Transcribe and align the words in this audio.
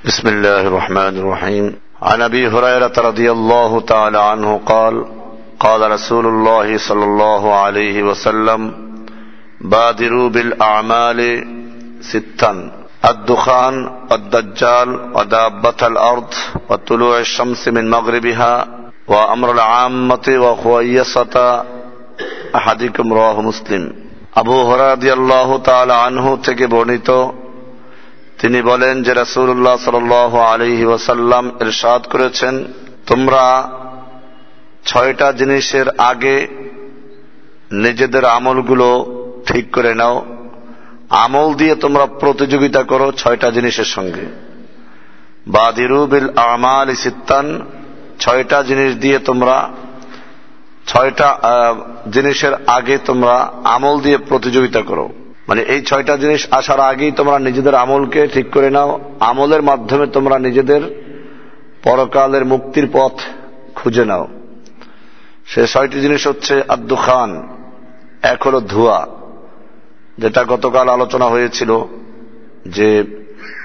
بسم 0.00 0.27
الله 0.27 0.61
الرحمن 0.61 1.17
الرحيم 1.17 1.65
عن 2.01 2.21
ابي 2.21 2.47
هريره 2.47 2.93
رضي 2.97 3.31
الله 3.31 3.81
تعالى 3.81 4.19
عنه 4.19 4.61
قال 4.65 5.05
قال 5.59 5.91
رسول 5.91 6.25
الله 6.25 6.77
صلى 6.77 7.05
الله 7.05 7.53
عليه 7.55 8.03
وسلم 8.03 8.61
بادروا 9.61 10.29
بالاعمال 10.29 11.19
ستا 12.01 12.71
الدخان 13.09 13.75
والدجال 14.11 14.89
ودابه 15.15 15.81
الارض 15.83 16.33
وطلوع 16.69 17.19
الشمس 17.19 17.67
من 17.67 17.89
مغربها 17.89 18.67
وامر 19.07 19.51
العامه 19.51 20.25
وخويصه 20.43 21.35
احدكم 22.55 23.13
رواه 23.13 23.41
مسلم 23.41 23.83
আবু 24.41 24.57
হরাদিয়াল্লাহ 24.69 25.49
তাল 25.69 25.89
আনহু 26.07 26.29
থেকে 26.45 26.65
বর্ণিত 26.73 27.09
তিনি 28.41 28.61
বলেন 28.61 29.03
যে 29.03 29.13
রাসুল্লাহ 29.13 29.77
সাল 29.77 30.11
আলহি 30.53 30.85
ওসাল্লাম 30.85 31.51
এরশাদ 31.59 32.01
করেছেন, 32.03 32.65
তোমরা 33.07 33.69
ছয়টা 34.85 35.31
জিনিসের 35.31 35.89
আগে 35.89 36.47
নিজেদের 37.71 38.25
আমলগুলো 38.25 39.05
ঠিক 39.45 39.71
করে 39.71 39.93
নাও। 39.93 40.25
আমল 41.09 41.53
দিয়ে 41.53 41.75
তোমরা 41.75 42.05
প্রতিযোগিতা 42.05 42.83
করো 42.83 43.11
ছয়টা 43.11 43.51
জিনিসের 43.51 43.85
সঙ্গে। 43.85 44.25
বাদিরুবিল 45.47 46.29
আমাল 46.35 46.89
ইসিত্তান 46.89 47.61
ছয়টা 48.19 48.63
জিনিস 48.63 48.95
দিয়ে 48.95 49.19
তোমরা, 49.19 49.69
ছয়টা 50.87 51.39
জিনিসের 52.11 52.53
আগে 52.67 52.97
তোমরা 52.97 53.51
আমল 53.63 53.99
দিয়ে 53.99 54.17
প্রতিযোগিতা 54.17 54.81
করো। 54.81 55.09
মানে 55.51 55.61
এই 55.61 55.81
ছয়টা 55.81 56.17
জিনিস 56.17 56.47
আসার 56.51 56.79
আগেই 56.79 57.11
তোমরা 57.11 57.39
নিজেদের 57.39 57.75
আমলকে 57.75 58.27
ঠিক 58.27 58.51
করে 58.51 58.69
নাও। 58.69 58.99
আমলের 59.19 59.61
মাধ্যমে 59.61 60.07
তোমরা 60.07 60.39
নিজেদের 60.39 60.81
পরকালের 61.83 62.45
মুক্তির 62.45 62.87
পথ 62.93 63.11
খুঁজে 63.75 64.05
নাও। 64.05 64.27
সে 65.45 65.67
ছয়টি 65.67 66.01
জিনিস 66.01 66.27
হচ্ছে 66.27 66.61
আব্দু 66.67 66.95
খান 66.95 67.47
এক 68.21 68.43
হল 68.47 68.59
ধোয়া, 68.59 69.07
যেটা 70.17 70.43
গতকাল 70.43 70.89
আলোচনা 70.89 71.25
হয়েছিল 71.25 71.71
যে 72.65 73.03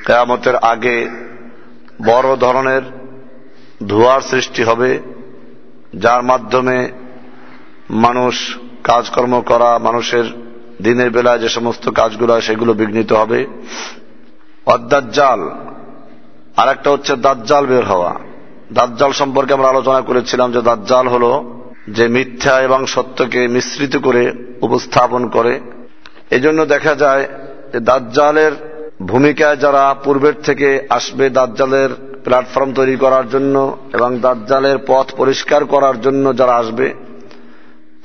কেয়ামতের 0.07 0.57
আগে 0.57 1.09
বড় 2.05 2.37
ধরনের 2.37 2.83
ধোয়ার 3.87 4.21
সৃষ্টি 4.21 4.63
হবে, 4.63 4.99
যার 5.95 6.23
মাধ্যমে 6.23 6.89
মানুষ 7.91 8.57
কাজকর্ম 8.85 9.41
করা, 9.41 9.79
মানুষের 9.79 10.46
দিনের 10.83 11.11
বেলায় 11.11 11.39
যে 11.39 11.49
সমস্ত 11.49 11.91
কাজগুলো 11.91 12.41
সেগুলো 12.41 12.73
বিঘ্নিত 12.75 13.13
হবে। 13.13 13.47
অদ্দাজ্জাল 14.67 15.41
আর 16.57 16.69
একটা 16.69 16.91
হচ্ছে 16.91 17.17
দাজ্জাল 17.17 17.67
বের 17.67 17.85
হওয়া। 17.85 18.15
দাজ্জাল 18.73 19.13
সম্পর্কে 19.13 19.53
আমরা 19.53 19.69
আলোচনা 19.69 20.01
করেছিলাম 20.01 20.53
যে 20.53 20.63
দাজ্জাল 20.63 21.09
হল 21.09 21.45
যে 21.89 22.09
মিথ্যা 22.09 22.61
এবং 22.61 22.87
সত্যকে 22.87 23.49
মিশ্রিত 23.49 23.97
করে 23.97 24.33
উপস্থাপন 24.63 25.29
করে। 25.29 25.61
এজন্য 26.31 26.67
দেখা 26.67 26.95
যায় 26.95 27.29
যে 27.73 27.81
দাজ্জালের 27.81 28.53
ভূমিকায় 29.03 29.57
যারা 29.57 29.95
পূর্বের 30.05 30.33
থেকে 30.35 30.87
আসবে 30.91 31.31
দাজ্জালের 31.31 31.89
প্ল্যাটফর্ম 32.25 32.73
তৈরি 32.73 32.97
করার 32.97 33.31
জন্য 33.31 33.77
এবং 33.93 34.21
দাজ্জালের 34.21 34.77
পথ 34.87 35.15
পরিষ্কার 35.17 35.65
করার 35.65 36.01
জন্য 36.01 36.37
যারা 36.37 36.55
আসবে 36.55 36.95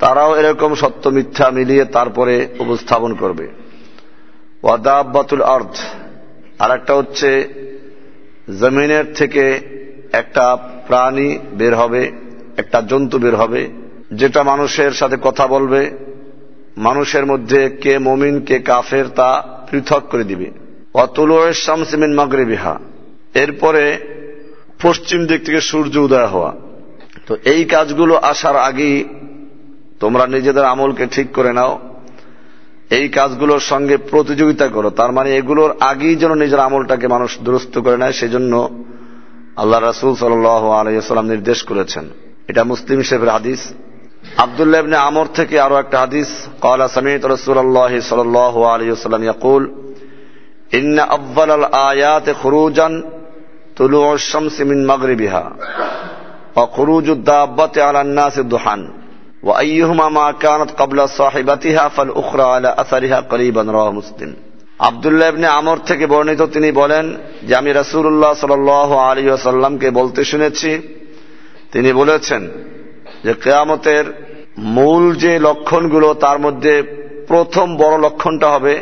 তারাও 0.02 0.36
এরকম 0.36 0.74
সত্য 0.74 1.08
মিথ্যা 1.08 1.50
মিলিয়ে 1.50 1.84
তারপরে 1.84 2.48
উপস্থাপন 2.58 3.14
করবে। 3.14 3.48
ওয়াদাব্বাতুল 4.62 5.42
আর্থ 5.42 5.76
আর 6.58 6.70
একটা 6.70 6.94
হচ্ছে, 6.94 7.48
জমিনের 8.60 9.04
থেকে 9.14 9.60
একটা 10.12 10.56
প্রাণী 10.86 11.38
বের 11.52 11.74
হবে, 11.74 12.12
একটা 12.56 12.82
জন্তু 12.82 13.18
বের 13.18 13.36
হবে, 13.36 13.68
যেটা 14.12 14.42
মানুষের 14.42 14.92
সাথে 14.92 15.16
কথা 15.22 15.46
বলবে, 15.46 15.90
মানুষের 16.76 17.26
মধ্যে 17.26 17.70
কে 17.82 17.98
মমিন, 17.98 18.40
কে 18.40 18.58
কাফের 18.58 19.08
তা 19.08 19.30
পৃথক 19.70 20.02
করে 20.10 20.24
দিবে। 20.24 20.50
অতুলের 20.94 21.52
শামসিমিন 21.54 22.14
মাগরে 22.14 22.44
বিহা 22.44 22.78
এরপরে 23.34 23.98
পশ্চিম 24.82 25.26
দিক 25.26 25.44
থেকে 25.44 25.60
সূর্য 25.60 25.98
উদয় 25.98 26.26
হওয়া। 26.26 26.52
তো 27.26 27.36
এই 27.44 27.64
কাজগুলো 27.64 28.14
আসার 28.16 28.56
আগেই 28.56 29.04
তোমরা 30.01 30.23
নিজেদের 30.27 30.65
আমলকে 30.65 31.05
ঠিক 31.07 31.27
করে 31.33 31.51
নাও 31.53 31.73
এই 32.89 33.05
কাজগুলোর 33.09 33.61
সঙ্গে 33.61 33.95
প্রতিযোগিতা 34.11 34.67
করো 34.67 34.89
তার 34.89 35.11
মানে 35.11 35.29
এগুলোর 35.31 35.71
আগেই 35.79 36.15
যেন 36.15 36.31
নিজের 36.33 36.59
আমলটাকে 36.59 37.07
মানুষ 37.07 37.31
দুরস্ত 37.41 37.73
করে 37.79 37.97
নেয় 37.97 38.11
সেজন্য 38.11 38.53
আল্লাহ 39.55 39.79
রাসুল 39.81 40.11
সাল 40.15 40.33
আলাইসাল্লাম 40.73 41.27
নির্দেশ 41.27 41.59
করেছেন 41.63 42.05
এটা 42.47 42.61
মুসলিম 42.63 42.99
শেফের 43.01 43.29
হাদিস 43.29 43.61
আবদুল্লাহ 44.37 44.79
ইবনে 44.79 44.97
আমর 45.09 45.27
থেকে 45.33 45.55
আরো 45.59 45.75
একটা 45.75 45.97
হাদিস 45.97 46.29
قال 46.61 46.81
سمعت 46.89 47.23
رسول 47.25 47.57
الله 47.57 47.91
صلى 47.99 48.23
الله 48.27 48.55
عليه 48.67 48.89
وسلم 48.91 49.21
يقول 49.23 49.63
إن 50.73 50.95
أفضل 51.17 51.49
الآيات 51.51 52.27
خروجا 52.31 52.89
طلوع 53.77 54.07
الشمس 54.13 54.55
من 54.61 54.79
مغربها 54.87 55.43
وخروج 56.57 57.09
الدابة 57.09 57.75
على 57.77 57.99
الناس 58.01 58.35
الضحى 58.39 58.75
وأيهما 59.43 60.09
ما 60.09 60.27
كانت 60.33 60.69
قبل 60.71 61.09
صاحبتها 61.09 61.87
فالأخرى 61.87 62.45
على 62.45 62.69
أثرها 62.77 63.19
قريبا 63.21 63.61
رواه 63.61 63.91
مسلم 63.91 64.31
আবদুল্লাহ 64.79 65.29
ইবনে 65.29 65.47
আমর 65.47 65.77
থেকে 65.85 66.05
বর্ণিত 66.07 66.41
তিনি 66.41 66.69
বলেন 66.71 67.05
যে 67.43 67.53
আমি 67.55 67.71
রাসূলুল্লাহ 67.71 68.33
সাল্লাল্লাহু 68.33 68.95
আলাইহি 68.99 69.29
ওয়াসাল্লামকে 69.29 69.87
বলতে 69.91 70.21
শুনেছি 70.23 70.71
তিনি 71.71 71.89
বলেছেন 71.93 72.41
যে 73.23 73.31
কেয়ামতের 73.43 74.05
মূল 74.75 75.03
যে 75.15 75.33
লক্ষণগুলো 75.39 76.07
তার 76.13 76.37
মধ্যে 76.39 76.73
প্রথম 77.27 77.67
বড় 77.77 77.95
লক্ষণটা 77.97 78.47
হবে 78.49 78.75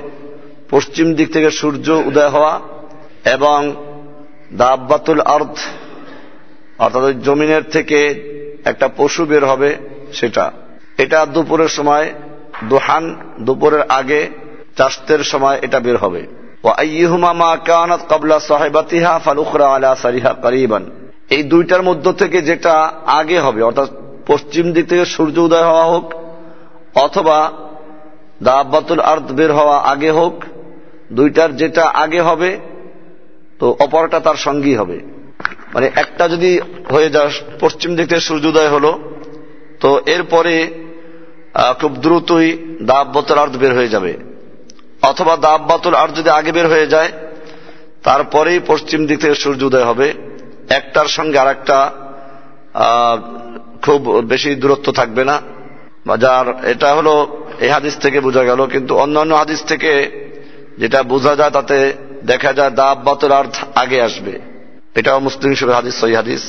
পশ্চিম 0.70 1.08
দিক 1.14 1.28
থেকে 1.34 1.50
সূর্য 1.52 1.88
উদয় 2.06 2.30
হওয়া 2.30 2.54
এবং 3.26 3.60
দাব্বাতুল 4.52 5.22
আর্থ 5.36 5.58
অর্থাৎ 6.80 7.04
জমিনের 7.24 7.64
থেকে 7.70 8.00
একটা 8.66 8.88
পশু 8.98 9.22
বের 9.26 9.44
হবে 9.46 9.70
সেটা। 10.13 10.53
এটা 10.99 11.27
দুপুরের 11.27 11.69
সময়, 11.69 12.13
দোহান 12.65 13.17
দুপুরের 13.41 13.83
আগে 13.89 14.29
চাষতের 14.77 15.19
সময় 15.19 15.59
এটা 15.63 15.81
বের 15.81 15.97
হবে। 15.97 16.27
এই 21.31 21.43
দুইটার 21.43 21.83
মধ্য 21.83 22.13
থেকে 22.13 22.43
যেটা 22.43 22.93
আগে 23.07 23.41
হবে, 23.41 23.63
অর্থাৎ 23.63 23.89
পশ্চিম 24.27 24.73
দিক 24.73 24.89
থেকে 24.89 25.05
সূর্য 25.05 25.39
উদয় 25.39 25.65
হওয়া 25.65 25.85
হোক, 25.85 26.15
অথবা 26.95 27.53
দাব্বাতুল 28.43 29.01
আর্থ 29.01 29.33
বের 29.33 29.53
হওয়া 29.53 29.79
আগে 29.79 30.11
হোক, 30.11 30.45
দুইটার 31.13 31.57
যেটা 31.57 31.85
আগে 31.85 32.21
হবে, 32.21 32.61
তো 33.59 33.77
অপরটা 33.81 34.21
তার 34.21 34.35
সঙ্গী 34.35 34.75
হবে। 34.75 35.01
মানে 35.75 35.91
একটা 35.95 36.29
যদি 36.29 36.61
হয়ে 36.91 37.11
যায়, 37.11 37.31
পশ্চিম 37.61 37.97
দিক 37.97 38.09
থেকে 38.09 38.21
সূর্যোদয় 38.21 38.69
হলো 38.69 39.01
তো 39.81 39.91
এরপরে 40.07 40.55
খুব 41.81 41.93
দ্রুতই 42.05 42.49
দাব্বাতুল 42.83 43.39
আর্থ 43.43 43.55
বের 43.57 43.73
হয়ে 43.79 43.93
যাবে। 43.95 44.13
অথবা 45.11 45.35
দাব্বাতুল 45.37 45.95
আর্থ 46.03 46.15
যদি 46.19 46.31
আগে 46.39 46.51
বের 46.53 46.69
হয়ে 46.69 46.87
যায়, 46.87 47.11
তারপরেই 48.03 48.59
পশ্চিম 48.67 49.01
দিক 49.07 49.19
থেকে 49.21 49.35
সূর্য 49.35 49.63
উদয় 49.65 49.87
হবে। 49.91 50.07
একটার 50.79 51.09
সঙ্গে 51.17 51.37
আর 51.39 51.49
একটা 51.57 51.79
খুব 53.85 54.01
বেশি 54.33 54.51
দূরত্ব 54.55 54.87
থাকবে 54.93 55.23
না। 55.31 55.37
যার, 56.25 56.47
এটা 56.73 56.89
হলো 56.95 57.15
এই 57.65 57.71
হাদিস 57.77 57.95
থেকে 57.99 58.19
বোঝা 58.27 58.45
গেল, 58.45 58.61
কিন্তু 58.67 58.93
অন্যান্য 58.97 59.33
হাদিস 59.35 59.61
থেকে 59.71 59.93
যেটা 60.81 61.01
বোঝা 61.13 61.33
যায় 61.41 61.51
তাতে 61.51 61.79
দেখা 62.31 62.51
যায় 62.59 62.71
দাব 62.71 62.77
দাব্বাতুল 62.81 63.33
আর্থ 63.33 63.57
আগে 63.75 63.99
আসবে। 64.09 64.35
এটাও 64.99 65.19
মুসলিম 65.27 65.51
শরীর 65.55 65.75
হাদিস, 65.75 65.95
সহি 66.01 66.15
হাদিস। 66.15 66.43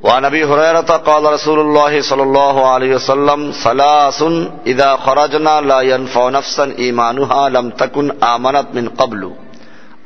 وعن 0.00 0.24
ابي 0.24 0.44
هريره 0.44 0.80
قال 0.80 1.32
رسول 1.32 1.58
الله 1.60 1.92
صلى 2.02 2.22
الله 2.22 2.56
عليه 2.72 2.94
وسلم 2.94 3.40
ثلاث 3.64 4.22
اذا 4.66 4.90
خرجنا 4.96 5.60
لا 5.60 5.80
ينفع 5.80 6.28
نفسا 6.28 6.64
ايمانها 6.78 7.48
لم 7.48 7.70
تكن 7.70 8.06
امنت 8.34 8.66
من 8.74 8.88
قبل 8.88 9.22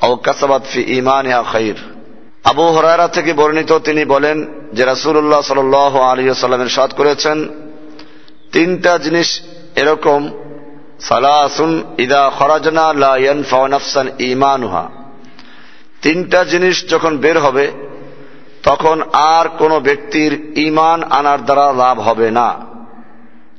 او 0.04 0.16
كسبت 0.16 0.62
في 0.66 0.80
ايمانها 0.88 1.42
خير 1.42 1.76
আবু 2.50 2.64
হরারা 2.74 3.06
থেকে 3.16 3.32
বর্ণিত 3.40 3.72
তিনি 3.86 4.02
বলেন 4.14 4.38
যে 4.76 4.82
রাসূলুল্লাহ 4.92 5.40
সাল্লাল্লাহু 5.42 5.98
আলাইহি 6.10 6.30
ওয়াসাল্লামের 6.30 6.70
সাদ 6.76 6.90
করেছেন 6.98 7.38
তিনটা 8.52 8.92
জিনিস 9.04 9.28
এরকম 9.80 10.20
সালাসুন 11.08 11.70
ইদা 12.04 12.22
খরাজনা 12.38 12.86
লা 13.02 13.12
ইয়ানফা 13.22 13.60
নাফসান 13.74 14.06
ঈমানুহা 14.30 14.84
তিনটা 16.02 16.40
জিনিস 16.52 16.76
যখন 16.92 17.12
বের 17.24 17.38
হবে 17.38 17.66
তখন 18.65 18.97
আর 19.13 19.45
কোন 19.59 19.79
ব্যক্তির 19.79 20.57
ইমান 20.57 21.03
আনার 21.03 21.45
দ্বারা 21.45 21.73
লাভ 21.73 21.99
হবে 21.99 22.31
না। 22.31 22.49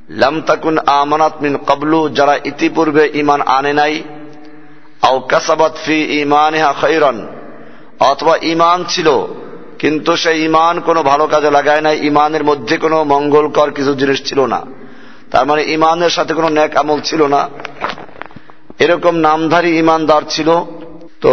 লামতাকুন 0.09 0.77
আমানাত 0.77 1.35
মিন 1.41 1.57
কবলু 1.57 2.09
যারা 2.09 2.35
ইতিপূর্বে 2.45 3.09
ইমান 3.13 3.41
আনে 3.41 3.73
নাই, 3.73 4.03
আও 5.01 5.19
কাসাবাত 5.19 5.73
ফি 5.85 5.97
ইমানিহা 6.21 6.73
খৈরন 6.81 7.27
অথবা 7.99 8.35
ইমান 8.41 8.83
ছিল, 8.87 9.09
কিন্তু 9.79 10.15
সেই 10.15 10.43
ইমান 10.43 10.79
কোনো 10.79 11.03
ভালো 11.03 11.27
কাজে 11.27 11.49
লাগায় 11.51 11.81
নাই 11.81 11.95
ইমানের 12.05 12.43
মধ্যে 12.43 12.77
কোনো 12.77 13.03
মঙ্গলকর 13.03 13.71
কিছু 13.71 13.93
জিনিস 13.95 14.19
ছিল 14.23 14.39
না। 14.45 14.59
তার 15.31 15.45
মানে 15.45 15.61
ইমানের 15.63 16.09
সাথে 16.09 16.33
কোনো 16.33 16.49
ন্যাক 16.49 16.75
আমল 16.75 16.99
ছিল 16.99 17.21
না। 17.25 17.49
এরকম 18.79 19.15
নামধারী 19.17 19.71
ইমানদার 19.77 20.21
ছিল। 20.29 20.49
তো 21.21 21.31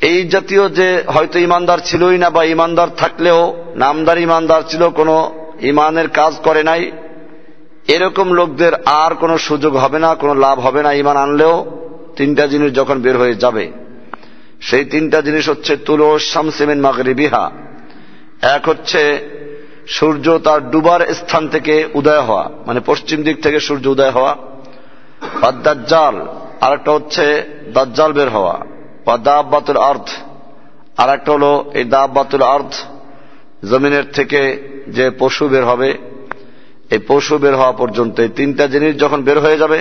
এই 0.00 0.28
জাতীয় 0.28 0.68
যে 0.68 1.02
হয়তো 1.06 1.38
ইমানদার 1.38 1.78
ছিলই 1.84 2.18
না 2.18 2.30
বা 2.30 2.44
ইমানদার 2.44 2.88
থাকলেও 2.96 3.56
নামদার 3.76 4.18
ইমানদার 4.18 4.62
ছিল, 4.68 4.88
কোনো 4.88 5.34
ইমানের 5.60 6.08
কাজ 6.08 6.32
করে 6.42 6.62
নাই, 6.62 6.90
এরকম 7.88 8.32
লোকদের 8.32 8.74
আর 8.74 9.14
কোনো 9.14 9.38
সুযোগ 9.38 9.76
হবে 9.76 9.98
না, 9.98 10.14
কোনো 10.14 10.34
লাভ 10.34 10.60
হবে 10.60 10.82
না 10.82 10.92
ইমান 10.92 11.16
আনলেও 11.16 11.80
তিনটা 12.16 12.46
জিনিস 12.46 12.72
যখন 12.72 13.00
বের 13.00 13.18
হয়ে 13.18 13.34
যাবে, 13.34 13.72
সেই 14.60 14.84
তিনটা 14.84 15.20
জিনিস 15.20 15.48
হচ্ছে 15.48 15.76
তুলো 15.76 16.18
শামসিমিন 16.18 16.80
মাগরিবিহা। 16.80 17.50
এক 18.42 18.68
হচ্ছে 18.68 19.28
সূর্য 19.86 20.38
তার 20.38 20.70
ডুবার 20.70 21.14
স্থান 21.14 21.48
থেকে 21.48 21.88
উদয় 21.94 22.20
হওয়া 22.20 22.50
মানে 22.66 22.80
পশ্চিম 22.86 23.22
দিক 23.22 23.42
থেকে 23.42 23.60
সূর্য 23.60 23.88
উদয় 23.88 24.10
হওয়া। 24.10 24.36
বা 25.40 25.52
দাজ্জাল 25.52 26.26
আর 26.60 26.72
একটা 26.72 26.92
হচ্ছে 26.92 27.42
দাজ্জাল 27.74 28.12
বের 28.12 28.28
হওয়া। 28.28 28.60
দাব্বাতুল 29.23 29.79
আর্থ 29.91 30.07
আর 30.97 31.09
একটা 31.09 31.29
হলো 31.31 31.51
এই 31.73 31.85
দাব্বাতুল 31.95 32.43
আর্থ 32.55 32.73
জমিনের 33.69 34.05
থেকে 34.11 34.41
যে 34.87 35.05
পশু 35.19 35.43
বের 35.49 35.65
হবে 35.65 35.89
এই 36.89 37.01
পশু 37.07 37.35
বের 37.37 37.55
হওয়া 37.55 37.73
পর্যন্ত 37.73 38.15
এই 38.19 38.31
তিনটা 38.37 38.63
জিনিস 38.67 38.91
যখন 38.95 39.19
বের 39.23 39.39
হয়ে 39.39 39.57
যাবে 39.57 39.79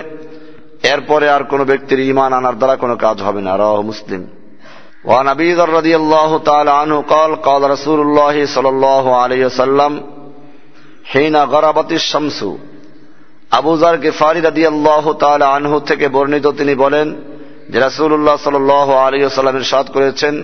এরপরে 0.93 1.27
আর 1.29 1.43
কোন 1.43 1.61
ব্যক্তির 1.65 2.01
ইমান 2.05 2.31
আনার 2.33 2.57
দ্বারা 2.59 2.75
কোনো 2.77 2.95
কাজ 2.97 3.17
হবে 3.23 3.41
না 3.41 3.53
রাহ 3.57 3.79
মুসলিম 3.83 4.23
وعن 5.05 5.27
ابي 5.29 5.51
ذر 5.53 5.71
رضي 5.71 5.95
الله 5.97 6.31
تعالى 6.41 6.73
عنه 6.73 6.97
قال 7.05 7.31
قال 7.39 7.63
رسول 7.71 8.01
الله 8.01 8.37
صلى 8.47 8.69
الله 8.69 9.05
عليه 9.17 9.43
وسلم 9.47 9.93
حين 11.05 11.35
غربت 11.53 11.91
الشمس 11.93 12.39
আবু 13.59 13.73
জার 13.77 13.97
গেফারি 13.97 14.41
রাদি 14.41 14.63
আল্লাহ 14.67 15.05
আনহু 15.57 15.77
থেকে 15.81 16.07
বর্ণিত 16.09 16.47
তিনি 16.59 16.75
বলেন 16.75 17.07
যে 17.70 17.80
রাসুল্লাহ 17.80 18.38
সাল 18.38 18.92
আলী 18.92 19.30
সাল্লামের 19.30 19.64
সাদ 19.64 19.88
করেছেন, 19.92 20.44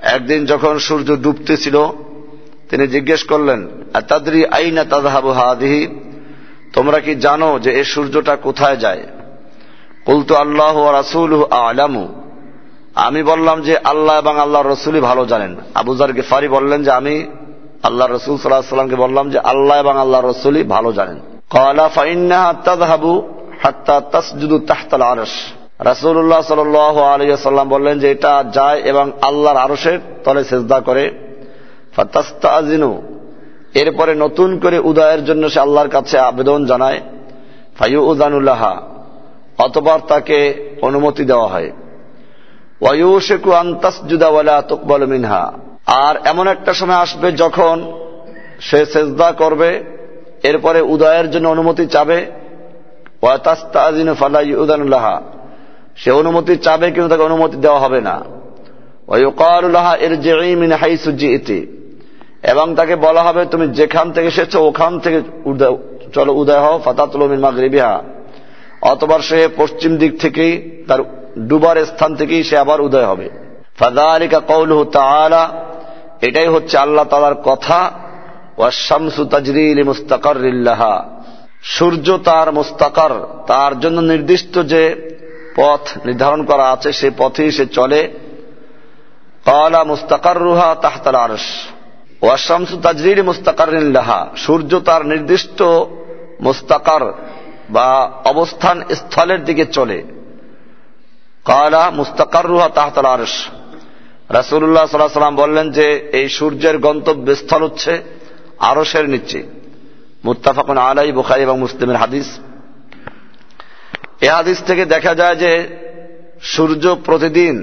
একদিন 0.00 0.46
যখন 0.46 0.78
সূর্য 0.78 1.16
ডুবতেছিল, 1.16 1.86
তিনি 2.70 2.86
জিজ্ঞেস 2.86 3.22
করলেন 3.22 3.68
তাদরি 4.08 4.46
আইনা 4.46 4.84
তাজহাবু 4.84 5.30
হাদিহি? 5.30 5.86
তোমরা 6.72 7.00
কি 7.00 7.14
জানো 7.14 7.58
যে 7.58 7.70
এই 7.70 7.84
সূর্যটা 7.84 8.36
কোথায় 8.36 8.76
যায়? 8.76 9.02
কুলতু 10.04 10.34
আল্লাহ 10.34 10.92
রাসুল 10.92 11.44
আলামু। 11.50 12.08
আমি 12.94 13.22
বললাম 13.22 13.62
যে 13.62 13.76
আল্লাহ 13.76 14.18
এবং 14.18 14.38
আল্লাহ 14.38 14.62
রসুলই 14.62 15.00
ভালো 15.00 15.26
জানেন। 15.26 15.56
আবুজার 15.74 16.12
গেফারি 16.12 16.48
বললেন 16.48 16.82
যে, 16.82 16.90
আমি 16.90 17.26
আল্লাহ 17.82 18.08
রসুল 18.08 18.38
সাল্লাহ 18.38 18.60
সাল্লামকে 18.60 18.96
বললাম 18.96 19.30
যে 19.30 19.38
আল্লাহ 19.38 19.78
এবং 19.78 19.98
আল্লাহ 19.98 20.20
রসুলই 20.20 20.62
ভালো 20.62 20.92
জানেন। 20.92 21.20
কলা 21.50 21.88
ফাইন্নাহা 21.88 22.52
তাজহাবু 22.52 23.22
হাত্তা 23.62 24.00
তাসজুদু 24.00 24.58
তাহতাল 24.58 25.02
আরশ। 25.02 25.34
রাসুল্লাহ 25.80 26.40
সাল 26.42 26.58
আলিয়াল্লাম 26.58 27.68
বললেন 27.68 27.98
যে 27.98 28.10
এটা 28.10 28.44
যায় 28.52 28.80
এবং 28.80 29.12
আল্লাহর 29.22 29.56
আরসের 29.56 29.98
তলে 30.24 30.44
সেজদা 30.44 30.80
করে। 30.80 31.10
ফাতাস্তাজিনু, 31.96 33.02
এরপরে 33.74 34.14
নতুন 34.14 34.58
করে 34.58 34.78
উদয়ের 34.78 35.24
জন্য 35.24 35.50
সে 35.50 35.60
আল্লাহর 35.60 35.88
কাছে 35.88 36.18
আবেদন 36.18 36.66
জানায়। 36.66 37.00
ফাইউ 37.78 38.00
উদানুল্লাহা 38.10 38.82
অতবার 39.58 40.00
তাকে 40.08 40.38
অনুমতি 40.82 41.24
দেওয়া 41.24 41.46
হয়। 41.46 41.70
ওয়ুশেকু 42.80 43.52
আন্তাসজুদাওয়ালা 43.52 44.62
তুকবল 44.62 45.06
মিনহা, 45.06 45.52
আর 45.86 46.14
এমন 46.24 46.46
একটা 46.46 46.72
সময় 46.72 46.96
আসবে 46.96 47.32
যখন 47.32 47.92
সে 48.60 48.86
সেজদা 48.86 49.32
করবে, 49.32 49.84
এরপরে 50.42 50.80
উদয়ের 50.80 51.30
জন্য 51.30 51.48
অনুমতি 51.48 51.86
চাবে। 51.86 52.26
ওয়াতাস্তাজিনু 53.22 54.14
ফালা 54.14 54.40
ইউদানুল্লাহা 54.40 55.20
সে 55.98 56.10
অনুমতি 56.10 56.56
চাবে 56.56 56.86
কিন্তু 56.90 57.08
তাকে 57.08 57.22
অনুমতি 57.22 57.56
দেওয়া 57.56 57.80
হবে 57.80 58.00
না। 58.00 58.16
এবং 62.52 62.66
তাকে 62.74 62.96
বলা 62.96 63.22
হবে, 63.22 63.42
তুমি 63.44 63.66
যেখান 63.68 64.12
থেকে 64.12 64.26
এসেছ, 64.26 64.56
ওখান 64.56 64.98
থেকে 64.98 65.18
চলো 66.14 66.32
উদয় 66.32 66.60
হও, 66.60 66.80
ফাতাতুল 66.84 67.22
মিন 67.28 67.40
মাগরিবিহা। 67.40 68.02
অথবা 68.82 69.16
সে 69.18 69.48
পশ্চিম 69.56 69.96
দিক 69.96 70.12
থেকেই, 70.20 70.52
তার 70.88 71.00
ডুবার 71.38 71.76
স্থান 71.84 72.14
থেকেই 72.14 72.42
সে 72.44 72.58
আবার 72.58 72.80
উদয় 72.80 73.06
হবে। 73.06 73.26
ফাদালিকা 73.78 74.40
কৌলহু 74.40 74.84
তাআলা, 74.84 75.44
এটাই 76.20 76.46
হচ্ছে 76.46 76.78
আল্লাহ 76.78 77.04
তালার 77.04 77.34
কথা 77.34 77.78
মুস্তাকারিল্লাহা 79.84 80.94
সূর্য 81.62 82.18
তার 82.24 82.52
মুস্তাকার, 82.52 83.10
তার 83.46 83.72
জন্য 83.80 83.98
নির্দিষ্ট 84.00 84.54
যে 84.62 84.82
পথ 85.58 86.06
নির্ধারণ 86.06 86.44
করা 86.44 86.70
আছে 86.70 86.92
সে 86.92 87.10
পথেই 87.18 87.50
সে 87.50 87.66
চলে। 87.66 88.12
কালা 89.44 89.84
মুস্তাকার 89.84 90.38
রুহা 90.38 90.74
তাহতাল 90.74 91.14
আরশ। 91.14 91.40
ওয়াশামসু 92.22 92.76
তাজরিল 92.76 93.22
মুস্তাকারিল্লাহা 93.22 94.28
সূর্য 94.36 94.80
তার 94.80 95.06
নির্দিষ্ট 95.06 95.62
মুস্তাকার 96.40 97.00
বা 97.70 98.12
অবস্থান 98.24 98.82
স্থলের 98.94 99.44
দিকে 99.44 99.66
চলে। 99.66 100.04
কালা 101.44 101.90
মুস্তাকার 101.90 102.46
রুহা 102.46 102.68
তাহতাল 102.68 103.04
আরস 103.04 103.46
রাসুল্লাহ 104.30 104.86
সাল্লাহ 104.86 105.08
সাল্লাম 105.08 105.36
বললেন 105.36 105.70
যে, 105.70 106.10
এই 106.12 106.28
সূর্যের 106.28 106.78
গন্তব্যস্থল 106.78 107.62
হচ্ছে 107.62 108.02
আরসের 108.58 109.08
নিচে। 109.08 109.42
মুত্তাফাকুন 110.24 110.78
আলাই 110.78 111.12
বুখারি 111.12 111.42
এবং 111.42 111.58
মুসলিমের 111.58 111.96
হাদিস। 111.96 112.38
এ 114.20 114.28
হাদিস 114.28 114.62
থেকে 114.62 114.84
দেখা 114.84 115.14
যায় 115.14 115.36
যে 115.36 115.52
সূর্য 116.42 116.96
প্রতিদিন 117.04 117.54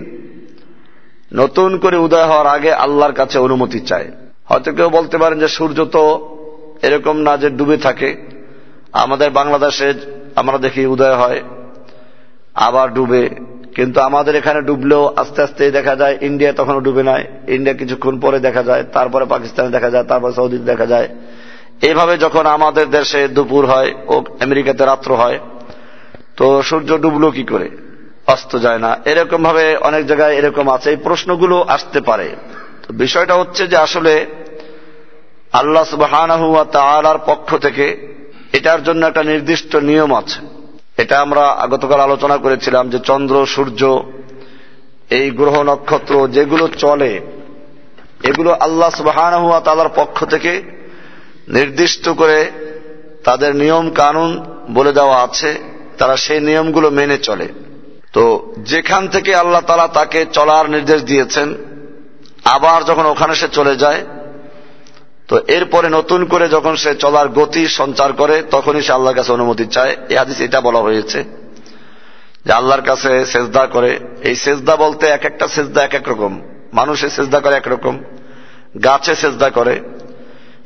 নতুন 1.34 1.78
করে 1.78 1.98
উদয় 1.98 2.26
হওয়ার 2.26 2.48
আগে 2.48 2.72
আল্লাহর 2.74 3.14
কাছে 3.14 3.40
অনুমতি 3.40 3.80
চায়। 3.80 4.12
হয়তো 4.46 4.72
কেউ 4.72 4.90
বলতে 4.90 5.18
পারেন 5.18 5.40
যে 5.40 5.48
সূর্য 5.48 5.86
তো 5.86 6.04
এরকম 6.82 7.18
না 7.18 7.38
যে 7.38 7.50
ডুবে 7.50 7.78
থাকে। 7.78 8.10
আমাদের 8.94 9.30
বাংলাদেশে 9.30 9.94
আমরা 10.36 10.58
দেখি 10.58 10.86
উদয় 10.86 11.16
হয়, 11.16 11.42
আবার 12.54 12.94
ডুবে। 12.94 13.30
কিন্তু 13.76 14.02
আমাদের 14.02 14.36
এখানে 14.36 14.62
ডুবলেও 14.62 15.14
আস্তে 15.16 15.42
আস্তে 15.42 15.72
দেখা 15.72 15.96
যায়, 15.96 16.18
ইন্ডিয়া 16.22 16.54
তখনও 16.54 16.80
ডুবে 16.80 17.04
নাই। 17.04 17.24
ইন্ডিয়া 17.48 17.76
কিছুক্ষণ 17.76 18.20
পরে 18.20 18.40
দেখা 18.40 18.64
যায়, 18.64 18.84
তারপরে 18.94 19.26
পাকিস্তানে 19.26 19.70
দেখা 19.70 19.90
যায়, 19.90 20.04
তারপরে 20.04 20.34
সৌদিতে 20.34 20.64
দেখা 20.64 20.86
যায়। 20.86 21.08
এইভাবে 21.82 22.18
যখন 22.18 22.46
আমাদের 22.46 22.90
দেশে 22.90 23.28
দুপুর 23.28 23.66
হয় 23.66 23.94
ও 24.08 24.24
আমেরিকাতে 24.40 24.86
রাত্র 24.86 25.16
হয় 25.16 25.40
তো 26.38 26.64
সূর্য 26.64 26.98
ডুবলো 26.98 27.32
কি 27.32 27.44
করে? 27.44 27.70
অস্ত 28.28 28.58
যায় 28.58 28.78
না। 28.78 28.98
এরকম 29.06 29.44
ভাবে 29.44 29.78
অনেক 29.78 30.08
জায়গায় 30.08 30.36
এরকম 30.36 30.70
আছে। 30.70 30.90
এই 30.90 30.96
প্রশ্নগুলো 30.96 31.66
আসতে 31.68 32.02
পারে। 32.02 32.36
তো 32.88 32.94
বিষয়টা 32.94 33.36
হচ্ছে 33.36 33.68
যে 33.68 33.78
আসলে 33.78 34.26
আল্লাহ 35.54 35.84
সুবাহ 35.84 37.18
পক্ষ 37.26 37.56
থেকে 37.56 38.16
এটার 38.54 38.84
জন্য 38.84 39.06
একটা 39.06 39.24
নির্দিষ্ট 39.24 39.76
নিয়ম 39.76 40.16
আছে। 40.16 40.40
এটা 40.98 41.22
আমরা 41.22 41.68
গতকাল 41.72 42.00
আলোচনা 42.00 42.38
করেছিলাম 42.38 42.90
যে 42.90 43.00
চন্দ্র, 43.00 43.46
সূর্য, 43.46 44.04
এই 45.10 45.32
গ্রহ 45.32 45.64
নক্ষত্র 45.64 46.28
যেগুলো 46.28 46.68
চলে, 46.68 47.22
এগুলো 48.24 48.52
আল্লাহ 48.52 48.90
সুবাহান 48.90 49.34
হুয়া 49.34 49.60
তালার 49.60 49.90
পক্ষ 49.96 50.26
থেকে 50.26 50.62
নির্দিষ্ট 51.48 52.10
করে 52.10 52.52
তাদের 53.24 53.56
নিয়ম 53.56 53.90
কানুন 53.90 54.46
বলে 54.74 54.92
দেওয়া 54.92 55.24
আছে। 55.24 55.75
তারা 55.98 56.18
সেই 56.18 56.40
নিয়মগুলো 56.40 56.90
মেনে 56.90 57.18
চলে। 57.18 57.48
তো 58.14 58.54
যেখান 58.58 59.08
থেকে 59.08 59.36
আল্লাহ 59.36 59.62
তালা 59.62 59.88
তাকে 59.88 60.26
চলার 60.34 60.70
নির্দেশ 60.70 61.04
দিয়েছেন, 61.04 61.56
আবার 62.46 62.84
যখন 62.84 63.06
ওখানে 63.06 63.36
সে 63.36 63.48
চলে 63.52 63.76
যায়, 63.76 64.02
তো 65.28 65.42
এরপরে 65.48 65.90
নতুন 65.90 66.26
করে 66.26 66.50
যখন 66.50 66.76
সে 66.76 66.96
চলার 66.96 67.28
গতি 67.30 67.68
সঞ্চার 67.68 68.14
করে, 68.14 68.44
তখনই 68.52 68.82
সে 68.82 68.94
আল্লাহর 68.94 69.16
কাছে 69.16 69.32
অনুমতি 69.32 69.66
চায়। 69.66 69.96
এ 70.10 70.18
হাদিস 70.18 70.40
এটা 70.40 70.62
বলা 70.62 70.80
হয়েছে 70.80 71.24
যে 72.46 72.52
আল্লাহর 72.52 72.82
কাছে 72.82 73.26
সেজদা 73.26 73.68
করে। 73.68 74.00
এই 74.22 74.36
সেজদা 74.36 74.76
বলতে 74.76 75.08
এক 75.08 75.26
একটা 75.26 75.48
সেজদা 75.48 75.84
এক 75.84 75.94
এক 75.94 76.10
রকম। 76.10 76.42
মানুষের 76.74 77.10
সেজদা 77.10 77.40
করে 77.40 77.56
একরকম 77.56 78.04
গাছে 78.84 79.16
সেজদা 79.16 79.50
করে, 79.50 79.80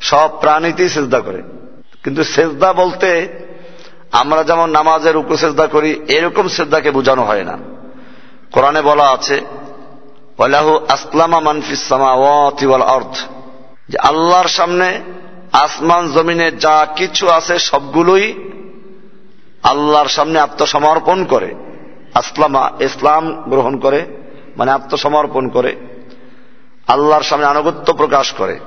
সব 0.02 0.30
প্রাণীতেই 0.42 0.90
সেজদা 0.90 1.20
করে। 1.20 1.42
কিন্তু 2.04 2.24
সেজদা 2.24 2.74
বলতে 2.74 3.10
আমরা 4.12 4.44
যেমন 4.44 4.70
নামাজের 4.70 5.18
উকু 5.18 5.38
সেজদা 5.38 5.68
করি, 5.68 6.00
এরকম 6.08 6.48
সেজদাকে 6.48 6.92
বোঝানো 6.92 7.24
হয় 7.24 7.44
না। 7.44 7.58
কোরআনে 8.52 8.82
বলা 8.82 9.04
আছে, 9.04 9.46
ওয়ালাহু 10.38 10.80
আসলামা 10.90 11.52
যে 13.90 13.98
আল্লাহর 13.98 14.48
সামনে 14.48 15.04
আসমান, 15.52 16.12
জমিনে 16.12 16.52
যা 16.52 16.88
কিছু 16.96 17.30
আছে 17.30 17.60
সবগুলোই 17.60 18.34
আল্লাহর 19.64 20.08
সামনে 20.08 20.40
আত্মসমর্পণ 20.40 21.26
করে। 21.26 21.56
আসলামা, 22.14 22.72
ইসলাম 22.80 23.44
গ্রহণ 23.50 23.80
করে 23.80 24.06
মানে 24.58 24.72
আত্মসমর্পণ 24.72 25.50
করে, 25.50 25.76
আল্লাহর 26.88 27.24
সামনে 27.24 27.46
আনুগত্য 27.46 27.94
প্রকাশ 27.94 28.32
করে। 28.32 28.60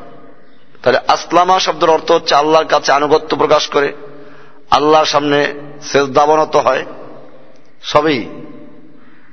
তাহলে 0.82 0.98
আসলামা 1.08 1.58
শব্দের 1.58 1.90
অর্থ 1.90 2.12
হচ্ছে 2.12 2.34
আল্লাহর 2.34 2.64
কাছে 2.64 2.92
আনুগত্য 2.92 3.36
প্রকাশ 3.36 3.68
করে। 3.68 3.92
আল্লাহর 4.76 5.04
সামনে 5.04 5.54
শেষদাবনত 5.82 6.56
হয়, 6.56 6.84
সবই। 7.82 8.20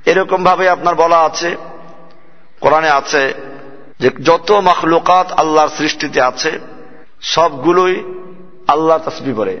এরকম 0.06 0.44
ভাবে 0.44 0.68
আপনার 0.68 0.94
বলা 0.94 1.18
আছে, 1.18 1.56
কোরআনে 2.60 2.90
আছে 2.90 3.34
যে 4.00 4.10
যত 4.24 4.52
মখলুকাত 4.52 5.32
আল্লাহর 5.32 5.68
সৃষ্টিতে 5.78 6.20
আছে, 6.20 6.60
সবগুলোই 7.22 7.96
আল্লাহ 8.68 8.98
তসবি 8.98 9.32
করে। 9.32 9.60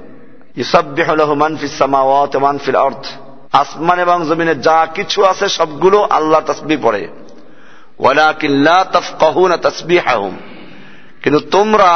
মানফিল 2.40 2.76
অর্থ 2.76 3.04
আসমান 3.52 3.98
এবং 3.98 4.18
জমিনে 4.28 4.54
যা 4.54 4.86
কিছু 4.94 5.24
আছে 5.24 5.48
সবগুলো 5.48 5.98
আল্লাহ 6.10 6.40
তসবি 6.46 6.76
পড়ে 6.82 7.02
কিন্তু 11.22 11.40
তোমরা 11.50 11.92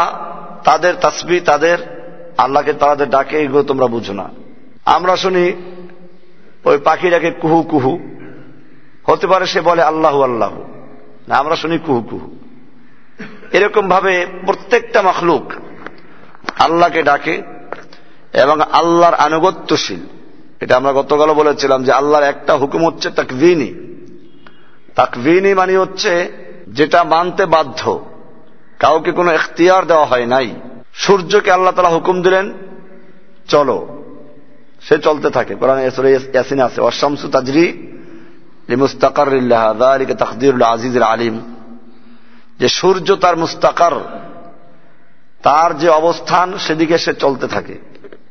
তাদের 0.64 0.94
তসবি, 1.00 1.40
তাদের 1.40 1.78
আল্লাহকে 2.38 2.72
তাদের 2.72 3.10
ডাকে, 3.10 3.38
এগুলো 3.38 3.62
তোমরা 3.62 3.86
বুঝো 3.86 4.12
না। 4.12 4.30
আমরা 4.84 5.16
শুনি, 5.16 5.52
ওই 6.64 6.78
পাখি 6.78 7.10
ডাকে 7.10 7.30
কুহু 7.30 7.62
কুহু। 7.62 7.98
হতে 9.04 9.26
পারে 9.26 9.46
সে 9.46 9.60
বলে 9.60 9.82
আল্লাহু 9.82 10.22
আল্লাহ। 10.22 10.52
না, 11.28 11.34
আমরা 11.34 11.56
শুনি 11.56 11.78
কুহু 11.78 12.02
কুহু। 12.02 12.36
এরকম 13.52 13.88
ভাবে 13.88 14.26
প্রত্যেকটা 14.46 15.02
মখলুক 15.02 15.52
আল্লাহকে 16.58 17.02
ডাকে 17.02 17.42
এবং 18.32 18.60
আল্লাহর 18.60 19.14
আনুগত্যশীল। 19.14 20.00
এটা 20.60 20.76
আমরা 20.76 20.92
গতকাল 20.92 21.32
বলেছিলাম 21.32 21.84
যে 21.84 21.92
আল্লাহর 21.92 22.24
একটা 22.24 22.54
হুকুম 22.54 22.86
হচ্ছে 22.86 23.10
তাকভিনী। 23.10 23.74
তাকভিনী 24.94 25.54
মানে 25.54 25.76
হচ্ছে 25.76 26.32
যেটা 26.68 27.04
মানতে 27.04 27.46
বাধ্য। 27.46 28.04
কাউকে 28.78 29.12
কোনো 29.12 29.32
এখতিয়ার 29.32 29.86
দেওয়া 29.86 30.04
হয় 30.04 30.26
নাই। 30.26 30.54
সূর্যকে 30.94 31.50
আল্লাহ 31.50 31.72
তালা 31.72 31.88
হুকুম 31.88 32.22
দিলেন, 32.22 32.52
চলো। 33.48 34.04
সে 34.82 34.98
চলতে 34.98 35.30
থাকে। 35.30 35.54
কোরআন 35.54 35.78
ইয়াসিন 35.78 36.60
আছে 36.60 36.80
অশামসু 36.80 37.28
তাজরি 37.28 37.86
মুস্তাকার 38.76 39.26
তকদিরুল 40.18 40.62
আজিজ 40.62 41.02
আলিম। 41.02 41.54
যে 42.58 42.68
সূর্য 42.68 43.14
তার 43.14 43.36
মুস্তাকার, 43.36 43.92
তার 45.42 45.78
যে 45.78 45.88
অবস্থান, 45.88 46.58
সেদিকে 46.58 46.98
সে 46.98 47.14
চলতে 47.14 47.46
থাকে। 47.46 47.78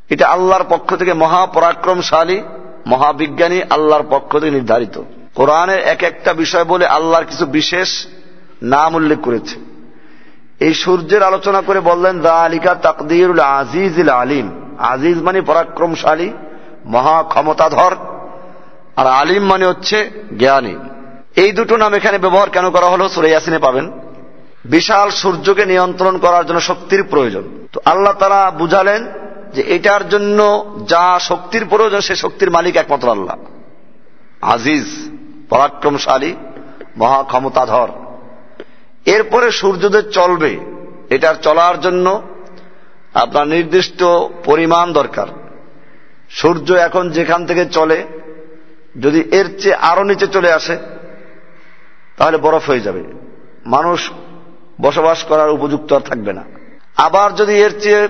এটা 0.09 0.27
আল্লাহর 0.27 0.63
পক্ষ 0.69 0.95
থেকে 0.95 1.13
মহাপরাক্রমশালী, 1.13 2.41
মহাবিজ্ঞানী 2.87 3.61
আল্লাহর 3.69 4.03
পক্ষ 4.09 4.39
থেকে 4.39 4.51
নির্ধারিত। 4.51 5.01
কোরআনের 5.35 5.79
এক 5.79 6.03
একটা 6.03 6.33
বিষয় 6.33 6.63
বলে 6.63 6.87
আল্লাহর 6.87 7.25
কিছু 7.25 7.45
বিশেষ 7.45 8.05
নাম 8.61 8.95
উল্লেখ 8.95 9.19
করেছে। 9.21 9.72
এই 10.59 10.73
সূর্যের 10.73 11.23
আলোচনা 11.23 11.61
করে 11.61 11.79
বললেন 11.79 12.21
দা 12.21 12.33
আলিকা 12.33 12.75
তাকদিরুল 12.75 13.39
আজিজ 13.39 14.09
আলিম। 14.09 14.75
আজিজ 14.77 15.17
মানে 15.17 15.41
পরাক্রমশালী, 15.41 16.31
মহা 16.85 17.23
ক্ষমতাধর, 17.23 17.95
আর 18.95 19.07
আলিম 19.07 19.43
মানে 19.43 19.65
হচ্ছে 19.65 20.09
জ্ঞানী। 20.39 20.75
এই 21.35 21.51
দুটো 21.51 21.77
নাম 21.77 21.93
এখানে 21.93 22.17
ব্যবহার 22.17 22.49
কেন 22.49 22.69
করা 22.69 22.85
হলো 22.85 23.09
সুরাইয়াসিনে 23.09 23.59
পাবেন? 23.59 23.91
বিশাল 24.65 25.09
সূর্যকে 25.09 25.65
নিয়ন্ত্রণ 25.65 26.17
করার 26.17 26.45
জন্য 26.45 26.61
শক্তির 26.61 27.03
প্রয়োজন। 27.03 27.43
তো 27.71 27.81
আল্লাহ 27.85 28.13
তারা 28.13 28.51
বুঝালেন 28.51 29.07
যে 29.53 29.61
এটার 29.61 30.09
জন্য 30.09 30.65
যা 30.87 31.19
শক্তির 31.19 31.65
প্রয়োজন, 31.69 31.99
সে 31.99 32.15
শক্তির 32.15 32.51
মালিক 32.51 32.75
একমাত্র 32.75 33.11
আল্লাহ। 33.11 33.37
আজিজ, 34.41 34.85
পরাক্রমশালী, 35.49 36.35
মহা 36.97 37.23
ক্ষমতাধর। 37.23 37.87
এরপরে 39.05 39.51
সূর্যদের 39.51 40.09
চলবে। 40.09 40.59
এটার 41.09 41.35
চলার 41.35 41.81
জন্য 41.81 42.21
আপনার 43.13 43.47
নির্দিষ্ট 43.47 44.03
পরিমাণ 44.45 44.93
দরকার। 44.93 45.27
সূর্য 46.29 46.73
এখন 46.73 47.09
যেখান 47.09 47.45
থেকে 47.45 47.65
চলে, 47.65 48.03
যদি 49.01 49.23
এর 49.31 49.59
চেয়ে 49.59 49.75
আরও 49.75 50.03
নিচে 50.03 50.27
চলে 50.27 50.51
আসে, 50.51 50.77
তাহলে 52.17 52.37
বরফ 52.37 52.69
হয়ে 52.69 52.79
যাবে। 52.79 53.03
মানুষ 53.65 54.11
বসবাস 54.81 55.23
করার 55.23 55.49
উপযুক্ত 55.49 55.93
আর 55.93 55.99
থাকবে 55.99 56.33
না। 56.33 56.43
আবার 56.97 57.35
যদি 57.35 57.53
এর 57.53 57.79
চেয়ে 57.79 58.07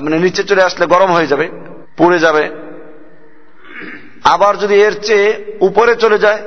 মানে 0.00 0.18
নিচে 0.18 0.42
চলে 0.42 0.62
আসলে 0.62 0.86
গরম 0.86 1.12
হয়ে 1.12 1.26
যাবে, 1.26 1.50
পুড়ে 1.96 2.18
যাবে, 2.18 2.50
আবার 4.24 4.56
যদি 4.56 4.74
এর 4.74 5.00
চেয়ে 5.00 5.56
উপরে 5.60 5.94
চলে 5.94 6.18
যায়, 6.18 6.42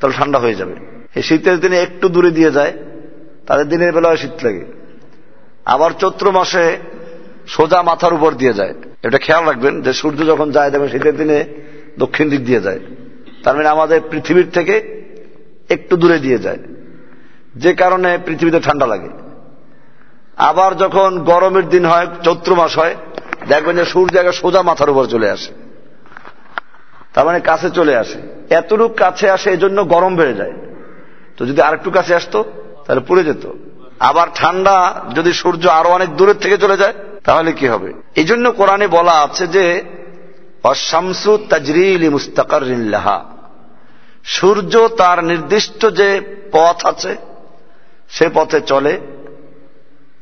তাহলে 0.00 0.16
ঠান্ডা 0.16 0.38
হয়ে 0.38 0.54
যাবে। 0.54 0.97
এই 1.18 1.22
শীতের 1.22 1.60
দিনে 1.60 1.78
একটু 1.78 2.08
দূরে 2.08 2.30
দিয়ে 2.30 2.50
যায়, 2.50 2.72
তাদের 3.46 3.68
দিনের 3.68 3.92
বেলায় 3.92 4.16
শীত 4.16 4.44
লাগে। 4.44 4.64
আবার 5.64 5.90
চৈত্র 5.90 6.30
মাসে 6.30 6.76
সোজা 7.48 7.82
মাথার 7.82 8.14
উপর 8.14 8.32
দিয়ে 8.32 8.52
যায়। 8.52 8.74
এটা 9.02 9.18
খেয়াল 9.18 9.44
রাখবেন 9.44 9.82
যে 9.82 9.92
সূর্য 9.92 10.26
যখন 10.26 10.50
যায় 10.50 10.70
দেখবেন 10.70 10.88
শীতের 10.88 11.16
দিনে 11.16 11.44
দক্ষিণ 11.98 12.30
দিক 12.30 12.44
দিয়ে 12.44 12.60
যায়। 12.60 12.80
তার 13.44 13.56
মানে 13.56 13.68
আমাদের 13.68 14.00
পৃথিবীর 14.10 14.50
থেকে 14.50 15.04
একটু 15.68 15.96
দূরে 15.96 16.18
দিয়ে 16.18 16.38
যায়। 16.38 16.58
যে 17.56 17.74
কারণে 17.74 18.18
পৃথিবীতে 18.26 18.60
ঠান্ডা 18.60 18.86
লাগে। 18.86 19.08
আবার 20.36 20.76
যখন 20.76 21.18
গরমের 21.18 21.68
দিন 21.68 21.86
হয়, 21.86 22.06
চৈত্র 22.24 22.54
মাস 22.54 22.78
হয়, 22.78 22.96
দেখবেন 23.48 23.76
যে 23.76 23.84
সূর্য 23.84 24.18
আগে 24.18 24.32
সোজা 24.32 24.62
মাথার 24.62 24.90
উপর 24.90 25.04
চলে 25.04 25.30
আসে। 25.30 25.52
তার 27.14 27.26
মানে 27.26 27.40
কাছে 27.40 27.70
চলে 27.70 27.96
আসে। 27.96 28.18
এতটুক 28.50 28.94
কাছে 28.94 29.30
আসে, 29.30 29.50
এজন্য 29.50 29.84
গরম 29.84 30.16
বেড়ে 30.16 30.34
যায়। 30.34 30.52
তো 31.38 31.46
যদি 31.46 31.60
আরেকটু 31.60 31.90
কাছে 31.90 32.14
আসতো, 32.14 32.44
তাহলে 32.86 33.00
পুড়ে 33.00 33.24
যেত। 33.24 33.44
আবার 34.00 34.26
ঠান্ডা 34.34 34.76
যদি 35.14 35.32
সূর্য 35.32 35.68
আরও 35.68 35.88
অনেক 35.88 36.16
দূরের 36.16 36.34
থেকে 36.34 36.56
চলে 36.58 36.76
যায়, 36.76 36.94
তাহলে 37.24 37.52
কি 37.52 37.66
হবে? 37.68 37.92
এই 38.16 38.24
জন্য 38.24 38.52
কোরআনে 38.52 38.86
বলা 38.86 39.12
আছে 39.12 39.46
যে, 39.46 39.84
অশামসু 40.62 41.38
তাজরিলি 41.50 42.08
মুস্তাকার 42.08 42.62
সূর্য 44.24 44.88
তার 44.96 45.24
নির্দিষ্ট 45.24 45.86
যে 45.86 46.08
পথ 46.52 46.86
আছে, 46.86 47.16
সে 48.10 48.28
পথে 48.34 48.60
চলে 48.60 49.00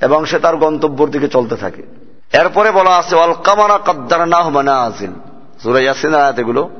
এবং 0.00 0.24
সে 0.24 0.38
তার 0.38 0.56
গন্তব্যর 0.56 1.08
দিকে 1.10 1.28
চলতে 1.28 1.56
থাকে। 1.56 1.82
এরপরে 2.32 2.70
বলা 2.70 2.90
আছে 2.90 3.16
অল 3.16 3.34
কামারা 3.44 3.78
কদ্দার 3.86 4.28
না 4.28 4.36
হুমানা 4.36 4.74
আসিন 4.78 6.14
আয়াত 6.14 6.38
এগুলো। 6.38 6.70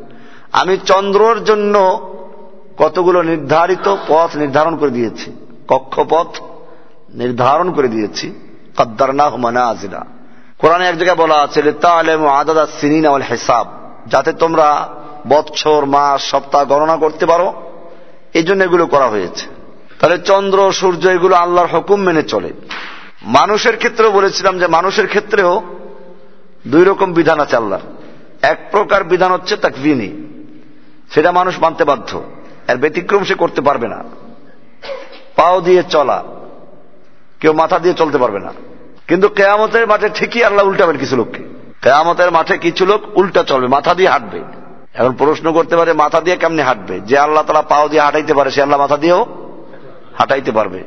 আমি 0.52 0.76
চন্দ্রর 0.86 1.44
জন্য 1.44 1.74
কতগুলো 2.78 3.22
নির্ধারিত 3.22 3.96
পথ 4.08 4.36
নির্ধারণ 4.36 4.76
করে 4.76 4.90
দিয়েছি, 4.90 5.32
কক্ষপথ 5.68 6.30
নির্ধারণ 7.14 7.72
করে 7.72 7.88
দিয়েছি 7.88 8.26
কদ্দার 8.78 9.14
না 9.14 9.24
হুমানা 9.24 9.62
আজিনা 9.66 10.06
কোরআনে 10.58 10.88
এক 10.88 10.96
জায়গায় 10.96 11.18
বলা 11.18 11.34
আছে 11.34 11.60
আদাদা 12.28 12.66
সিনিন 12.80 13.06
হেসাব, 13.06 13.66
যাতে 14.06 14.32
তোমরা 14.32 14.88
বৎসর 15.28 15.84
মাস, 15.84 16.30
সপ্তাহ 16.30 16.64
গণনা 16.64 16.96
করতে 16.96 17.26
পারো। 17.26 17.52
এই 18.34 18.42
জন্য 18.42 18.64
এগুলো 18.64 18.86
করা 18.86 19.06
হয়েছে। 19.06 19.46
তাহলে 19.98 20.18
চন্দ্র, 20.18 20.72
সূর্য 20.72 21.08
এগুলো 21.08 21.34
আল্লাহর 21.34 21.66
হুকুম 21.66 22.00
মেনে 22.00 22.22
চলে। 22.22 22.52
মানুষের 23.22 23.76
ক্ষেত্রেও 23.76 24.10
বলেছিলাম 24.10 24.58
যে 24.58 24.66
মানুষের 24.66 25.06
ক্ষেত্রেও 25.06 25.62
দুই 26.66 26.84
রকম 26.84 27.12
বিধান 27.12 27.40
আছে 27.40 27.56
আল্লাহ 27.56 27.80
এক 28.42 28.58
প্রকার 28.70 29.04
বিধান 29.04 29.32
হচ্ছে 29.32 29.56
তাকবিনী 29.56 30.10
সেটা 31.14 31.32
মানুষ 31.32 31.54
মানতে 31.60 31.84
বাধ্য। 31.84 32.22
এর 32.68 32.76
ব্যতিক্রম 32.76 33.22
সে 33.24 33.34
করতে 33.34 33.60
পারবে 33.60 33.86
না। 33.88 33.98
পাও 35.36 35.60
দিয়ে 35.60 35.82
চলা, 35.90 36.18
কেউ 37.40 37.52
মাথা 37.52 37.78
দিয়ে 37.78 37.94
চলতে 37.94 38.18
পারবে 38.18 38.38
না। 38.38 38.52
কিন্তু 39.08 39.28
কেয়ামতের 39.28 39.84
মাঠে 39.86 40.08
ঠিকই 40.14 40.42
আল্লাহ 40.44 40.66
উল্টাবেন 40.66 40.96
কিছু 40.96 41.16
লোককে। 41.16 41.42
কেয়ামতের 41.82 42.30
মাঠে 42.30 42.54
কিছু 42.58 42.86
লোক 42.86 43.00
উল্টা 43.18 43.42
চলবে, 43.42 43.66
মাথা 43.66 43.94
দিয়ে 43.94 44.08
হাঁটবে। 44.08 44.40
এখন 44.94 45.12
প্রশ্ন 45.12 45.52
করতে 45.52 45.74
পারে, 45.76 45.92
মাথা 45.92 46.20
দিয়ে 46.20 46.36
কেমনি 46.36 46.62
হাঁটবে? 46.62 47.00
যে 47.00 47.18
আল্লাহ 47.18 47.42
তারা 47.42 47.62
পাও 47.62 47.88
দিয়ে 47.88 48.02
হাঁটাইতে 48.02 48.34
পারে, 48.34 48.50
সে 48.50 48.62
আল্লাহ 48.62 48.80
মাথা 48.80 48.96
দিয়েও 48.96 49.22
হাঁটাইতে 50.14 50.52
পারবে। 50.52 50.80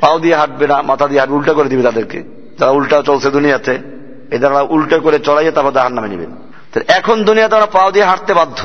পাও 0.00 0.18
দিয়ে 0.18 0.34
হাঁটবে 0.34 0.66
না, 0.66 0.76
মাথা 0.82 1.06
দিয়ে 1.06 1.20
হাঁটবে, 1.20 1.36
উল্টা 1.36 1.52
করে 1.52 1.68
দিবে 1.68 1.82
তাদেরকে। 1.82 2.18
তারা 2.58 2.70
উল্টা 2.70 2.96
চলছে 3.02 3.30
দুনিয়াতে, 3.30 3.72
এদের 4.30 4.50
উল্টা 4.68 4.98
করে 4.98 5.18
চড়াইয়ে 5.18 5.50
তারপর 5.50 5.78
হার 5.78 5.92
নামে 5.92 6.08
নেবেন 6.08 6.32
এখন 6.88 7.16
দুনিয়াতে 7.24 7.54
আমরা 7.54 7.66
পাও 7.66 7.90
দিয়ে 7.90 8.04
হাঁটতে 8.04 8.32
বাধ্য। 8.34 8.60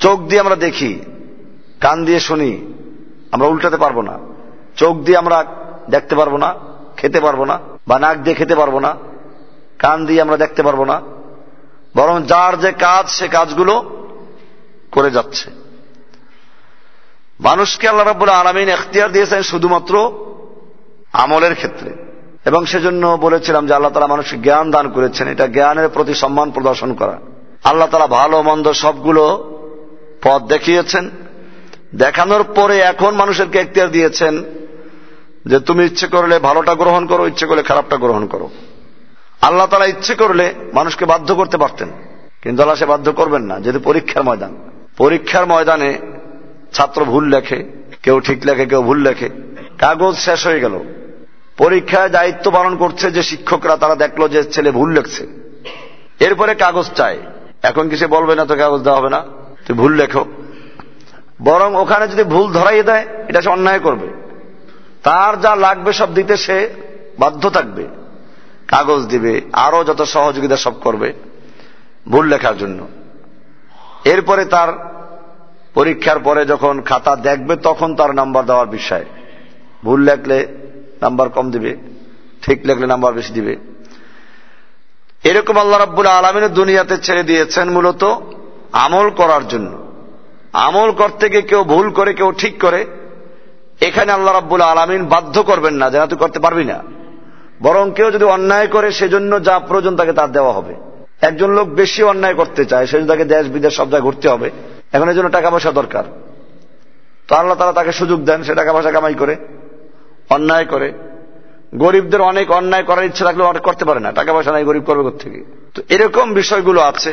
চোখ 0.00 0.18
দিয়ে 0.20 0.40
আমরা 0.40 0.56
দেখি 0.56 0.90
কান 1.80 2.04
দিয়ে 2.04 2.20
শুনি, 2.20 2.74
আমরা 3.32 3.46
উল্টাতে 3.46 3.76
পারব 3.76 4.00
না। 4.00 4.18
চোখ 4.76 4.96
দিয়ে 4.96 5.18
আমরা 5.18 5.44
দেখতে 5.90 6.14
পারব 6.14 6.36
না, 6.36 6.54
খেতে 6.96 7.20
পারব 7.20 7.44
না, 7.44 7.58
বা 7.88 7.98
নাক 7.98 8.16
দিয়ে 8.16 8.34
খেতে 8.34 8.54
পারব 8.54 8.78
না, 8.78 8.96
কান 9.78 10.06
দিয়ে 10.06 10.22
আমরা 10.22 10.36
দেখতে 10.36 10.62
পারব 10.62 10.84
না, 10.84 11.00
বরং 11.96 12.22
যার 12.22 12.60
যে 12.60 12.72
কাজ, 12.72 13.10
সে 13.10 13.28
কাজগুলো 13.28 13.98
করে 14.92 15.10
যাচ্ছে। 15.10 15.50
মানুষকে 17.40 17.88
আল্লাহ 17.88 18.06
রাবুল 18.06 18.28
আলমিন 18.28 18.68
এখতিয়ার 18.68 19.12
দিয়েছেন 19.12 19.42
শুধুমাত্র 19.42 20.12
আমলের 21.12 21.54
ক্ষেত্রে। 21.54 21.90
এবং 22.44 22.66
সেজন্য 22.66 23.18
বলেছিলাম 23.20 23.66
যে 23.66 23.74
আল্লাহ 23.74 23.92
তালা 23.92 24.06
মানুষকে 24.06 24.36
জ্ঞান 24.36 24.70
দান 24.70 24.90
করেছেন। 24.90 25.28
এটা 25.28 25.46
জ্ঞানের 25.46 25.88
প্রতি 25.88 26.14
সম্মান 26.14 26.50
প্রদর্শন 26.50 26.94
করা। 26.94 27.18
আল্লাহ 27.64 27.88
তালা 27.88 28.06
ভালো 28.06 28.42
মন্দ 28.42 28.72
সবগুলো 28.72 29.24
পথ 30.22 30.42
দেখিয়েছেন। 30.42 31.10
দেখানোর 31.94 32.42
পরে 32.42 32.78
এখন 32.78 33.14
মানুষেরকে 33.14 33.58
এখতিয়ার 33.58 33.90
দিয়েছেন 33.90 34.44
যে 35.46 35.60
তুমি 35.60 35.84
ইচ্ছে 35.84 36.06
করলে 36.06 36.38
ভালোটা 36.38 36.74
গ্রহণ 36.74 37.06
করো, 37.06 37.26
ইচ্ছে 37.26 37.46
করলে 37.46 37.62
খারাপটা 37.62 37.96
গ্রহণ 37.96 38.26
করো। 38.26 38.50
আল্লাহ 39.40 39.66
তারা 39.66 39.84
ইচ্ছে 39.84 40.14
করলে 40.14 40.54
মানুষকে 40.72 41.04
বাধ্য 41.04 41.34
করতে 41.34 41.56
পারতেন, 41.56 41.88
কিন্তু 42.42 42.62
আল্লাহ 42.62 42.76
সে 42.76 42.86
বাধ্য 42.86 43.12
করবেন 43.12 43.42
না, 43.42 43.60
যেহেতু 43.60 43.80
পরীক্ষার 43.80 44.22
ময়দান। 44.22 44.56
পরীক্ষার 44.98 45.46
ময়দানে 45.46 45.98
ছাত্র 46.72 47.04
ভুল 47.04 47.24
লেখে, 47.24 47.64
কেউ 48.02 48.20
ঠিক 48.20 48.46
লেখে, 48.46 48.66
কেউ 48.66 48.82
ভুল 48.82 48.98
লেখে। 48.98 49.28
কাগজ 49.78 50.14
শেষ 50.16 50.46
হয়ে 50.46 50.60
গেল। 50.60 50.78
পরীক্ষায় 51.56 52.08
দায়িত্ব 52.08 52.50
পালন 52.50 52.76
করছে 52.76 53.10
যে 53.10 53.22
শিক্ষকরা, 53.22 53.76
তারা 53.76 53.94
দেখল 53.94 54.28
যে 54.28 54.44
ছেলে 54.44 54.70
ভুল 54.70 54.92
লেখছে। 54.92 55.26
এরপরে 56.20 56.54
কাগজ 56.54 56.90
চায়। 56.94 57.18
এখন 57.62 57.88
কি 57.88 57.96
সে 57.96 58.06
বলবে 58.06 58.34
না 58.34 58.44
তো 58.44 58.56
কাগজ 58.56 58.80
দেওয়া 58.80 58.98
হবে 58.98 59.08
না? 59.08 59.24
তুই 59.66 59.76
ভুল 59.76 59.94
লেখো। 59.94 60.24
বরং 61.42 61.74
ওখানে 61.74 62.08
যদি 62.08 62.22
ভুল 62.22 62.52
ধরাই 62.52 62.82
দেয়, 62.82 63.06
এটা 63.28 63.40
সে 63.42 63.50
অন্যায় 63.50 63.78
করবে। 63.78 64.08
তার 65.02 65.40
যা 65.40 65.56
লাগবে 65.56 65.92
সব 65.92 66.14
দিতে 66.14 66.36
সে 66.36 66.68
বাধ্য 67.18 67.50
থাকবে। 67.50 67.88
কাগজ 68.68 69.06
দিবে 69.06 69.40
আরও 69.52 69.84
যত 69.84 70.02
সহযোগিতা 70.02 70.56
সব 70.56 70.80
করবে, 70.80 71.12
ভুল 72.08 72.26
লেখার 72.26 72.58
জন্য। 72.58 72.88
এরপরে 74.04 74.44
তার 74.44 74.68
পরীক্ষার 75.74 76.18
পরে 76.18 76.46
যখন 76.46 76.82
খাতা 76.82 77.16
দেখবে, 77.16 77.56
তখন 77.56 77.94
তার 77.94 78.14
নাম্বার 78.14 78.46
দেওয়ার 78.46 78.66
বিষয়। 78.66 79.04
ভুল 79.84 80.00
লেখলে 80.00 80.46
নাম্বার 81.02 81.28
কম 81.28 81.50
দিবে, 81.50 81.76
ঠিক 82.42 82.60
লেখলে 82.64 82.86
নাম্বার 82.86 83.12
বেশি 83.12 83.32
দিবে। 83.32 83.56
এরকম 85.24 85.58
আল্লাহ 85.58 85.80
রাব্বুল 85.80 86.06
আলমিনের 86.06 86.54
দুনিয়াতে 86.54 86.96
ছেড়ে 86.96 87.22
দিয়েছেন 87.22 87.70
মূলত 87.70 88.04
আমল 88.72 89.10
করার 89.10 89.48
জন্য। 89.48 89.87
আমল 90.52 90.90
করতে 90.92 91.28
গিয়ে 91.28 91.42
কেউ 91.42 91.64
ভুল 91.64 91.90
করে, 91.90 92.14
কেউ 92.14 92.32
ঠিক 92.32 92.60
করে, 92.60 92.86
এখানে 93.80 94.12
আল্লাহ 94.12 94.34
রাব্বুল 94.34 94.60
আলমিন 94.60 95.06
বাধ্য 95.06 95.42
করবেন 95.42 95.74
না, 95.74 95.90
যেন 95.90 96.06
তুই 96.06 96.18
করতে 96.18 96.38
পারবি 96.38 96.64
না। 96.64 96.82
বরং 97.62 97.90
কেউ 97.90 98.10
যদি 98.10 98.24
অন্যায় 98.24 98.66
করে, 98.66 98.92
সেজন্য 98.92 99.42
যা 99.44 99.58
প্রয়োজন 99.58 99.96
তাকে 99.96 100.12
তার 100.12 100.32
দেওয়া 100.32 100.52
হবে। 100.52 100.74
একজন 101.20 101.50
লোক 101.50 101.68
বেশি 101.68 102.02
অন্যায় 102.02 102.34
করতে 102.34 102.64
চায়, 102.64 102.86
সেজন্য 102.86 103.08
তাকে 103.08 103.24
দেশ, 103.24 103.46
বিদেশ 103.46 103.76
সব 103.76 103.90
জায়গায় 103.90 104.02
ঘুরতে 104.02 104.28
হবে। 104.28 104.50
এখন 104.92 105.08
এই 105.08 105.14
জন্য 105.14 105.30
টাকা 105.30 105.50
পয়সা 105.50 105.72
দরকার। 105.72 106.04
তো 107.28 107.34
আল্লাহ 107.34 107.58
তারা 107.58 107.72
তাকে 107.72 107.92
সুযোগ 107.92 108.20
দেন, 108.20 108.42
সে 108.42 108.54
টাকা 108.54 108.72
পয়সা 108.72 108.90
কামাই 108.90 109.14
করে, 109.14 109.36
অন্যায় 110.30 110.64
করে। 110.64 110.92
গরিবদের 111.74 112.20
অনেক 112.20 112.50
অন্যায় 112.50 112.82
করার 112.82 113.04
ইচ্ছা 113.04 113.24
থাকলে 113.24 113.60
করতে 113.60 113.84
পারে 113.84 114.00
না, 114.00 114.12
টাকা 114.12 114.32
পয়সা 114.32 114.52
নাই, 114.52 114.64
গরিব 114.64 114.82
করবে 114.82 115.10
থেকে 115.18 115.44
তো 115.74 115.82
এরকম 115.88 116.34
বিষয়গুলো 116.34 116.80
আছে। 116.80 117.12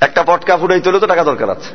একটা 0.00 0.22
পটকা 0.22 0.56
ফুটাইতে 0.56 0.90
হলে 0.90 1.00
তো 1.00 1.06
টাকা 1.06 1.24
দরকার 1.24 1.50
আছে। 1.50 1.74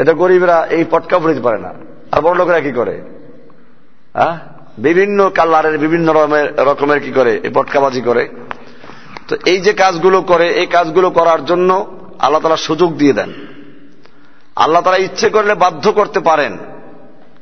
এটা 0.00 0.12
গরিবরা 0.12 0.66
এই 0.66 0.84
পটকা 0.90 1.18
ফুটাইতে 1.18 1.40
পারে 1.40 1.58
না। 1.58 1.74
আর 2.12 2.20
বড় 2.20 2.34
লোকেরা 2.34 2.60
কি 2.60 2.72
করে? 2.72 3.02
হ্যাঁ? 4.12 4.38
বিভিন্ন 4.78 5.30
কালারের, 5.34 5.78
বিভিন্ন 5.78 6.12
রকমের 6.56 7.00
কি 7.00 7.12
করে? 7.12 7.40
এই 7.42 7.50
পটকাবাজি 7.50 8.00
করে। 8.00 8.28
তো 9.28 9.36
এই 9.46 9.60
যে 9.60 9.72
কাজগুলো 9.72 10.22
করে, 10.22 10.48
এই 10.48 10.66
কাজগুলো 10.66 11.10
করার 11.10 11.44
জন্য 11.44 11.98
আল্লাহ 12.18 12.40
তালা 12.40 12.56
সুযোগ 12.56 12.96
দিয়ে 12.96 13.12
দেন। 13.12 13.32
আল্লাহ 14.56 14.82
তারা 14.82 14.96
ইচ্ছে 14.96 15.28
করলে 15.28 15.54
বাধ্য 15.54 15.92
করতে 15.92 16.20
পারেন 16.20 16.58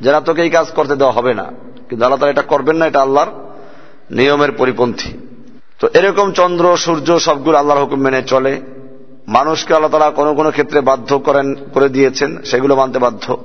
যে 0.00 0.12
না, 0.12 0.20
তোকে 0.20 0.42
এই 0.42 0.50
কাজ 0.50 0.70
করতে 0.70 0.96
দেওয়া 0.96 1.12
হবে 1.12 1.34
না। 1.34 1.52
কিন্তু 1.88 2.04
আল্লাহ 2.04 2.20
তারা 2.20 2.30
এটা 2.30 2.42
করবেন 2.42 2.76
না, 2.76 2.86
এটা 2.86 3.02
আল্লাহর 3.02 3.30
নিয়মের 4.10 4.52
পরিপন্থী। 4.52 5.12
তো 5.78 5.88
এরকম 5.94 6.32
চন্দ্র, 6.32 6.76
সূর্য 6.76 7.20
সবগুলো 7.20 7.58
আল্লাহর 7.58 7.80
হুকুম 7.80 8.00
মেনে 8.00 8.22
চলে। 8.22 8.60
মানুষকে 9.28 9.74
আল্লাহ 9.74 9.90
তারা 9.90 10.10
কোনো 10.10 10.34
কোনো 10.34 10.50
ক্ষেত্রে 10.50 10.80
বাধ্য 10.80 11.18
করেন, 11.18 11.54
করে 11.74 11.88
দিয়েছেন, 11.88 12.42
সেগুলো 12.44 12.76
মানতে 12.76 12.98
বাধ্য। 12.98 13.36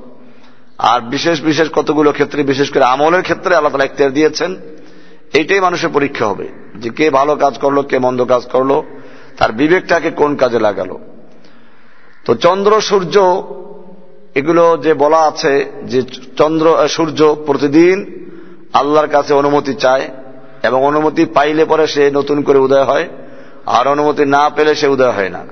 আর 0.78 1.02
বিশেষ 1.02 1.42
বিশেষ 1.42 1.70
কতগুলো 1.72 2.12
ক্ষেত্রে, 2.12 2.44
বিশেষ 2.44 2.74
করে 2.74 2.84
আমলের 2.84 3.22
ক্ষেত্রে 3.22 3.56
আল্লাহ 3.56 3.72
তালা 3.72 3.86
ইখতিয়ার 3.86 4.14
দিয়েছেন, 4.14 4.56
এইটাই 5.34 5.60
মানুষের 5.60 5.90
পরীক্ষা 5.90 6.26
হবে। 6.26 6.48
যে 6.76 6.90
কে 6.90 7.10
ভালো 7.10 7.36
কাজ 7.36 7.58
করল, 7.58 7.82
কে 7.82 8.00
মন্দ 8.00 8.26
কাজ 8.26 8.46
করল, 8.52 8.82
তার 9.38 9.52
বিবেকটাকে 9.52 10.12
কোন 10.12 10.36
কাজে 10.36 10.60
লাগালো। 10.60 11.00
তো 12.26 12.36
চন্দ্র, 12.36 12.82
সূর্য, 12.82 13.44
এগুলো 14.36 14.78
যে 14.78 14.94
বলা 14.94 15.18
আছে 15.18 15.66
যে 15.84 16.02
চন্দ্র 16.38 16.88
সূর্য 16.88 17.36
প্রতিদিন 17.46 18.26
আল্লাহর 18.74 19.08
কাছে 19.08 19.34
অনুমতি 19.34 19.74
চায়, 19.74 20.10
এবং 20.64 20.84
অনুমতি 20.84 21.26
পাইলে 21.26 21.66
পরে 21.66 21.88
সে 21.88 22.12
নতুন 22.12 22.42
করে 22.42 22.60
উদয় 22.60 22.84
হয়, 22.84 23.08
আর 23.66 23.88
অনুমতি 23.88 24.26
না 24.26 24.50
পেলে 24.50 24.76
সে 24.76 24.88
উদয় 24.88 25.12
হয় 25.12 25.30
না। 25.30 25.46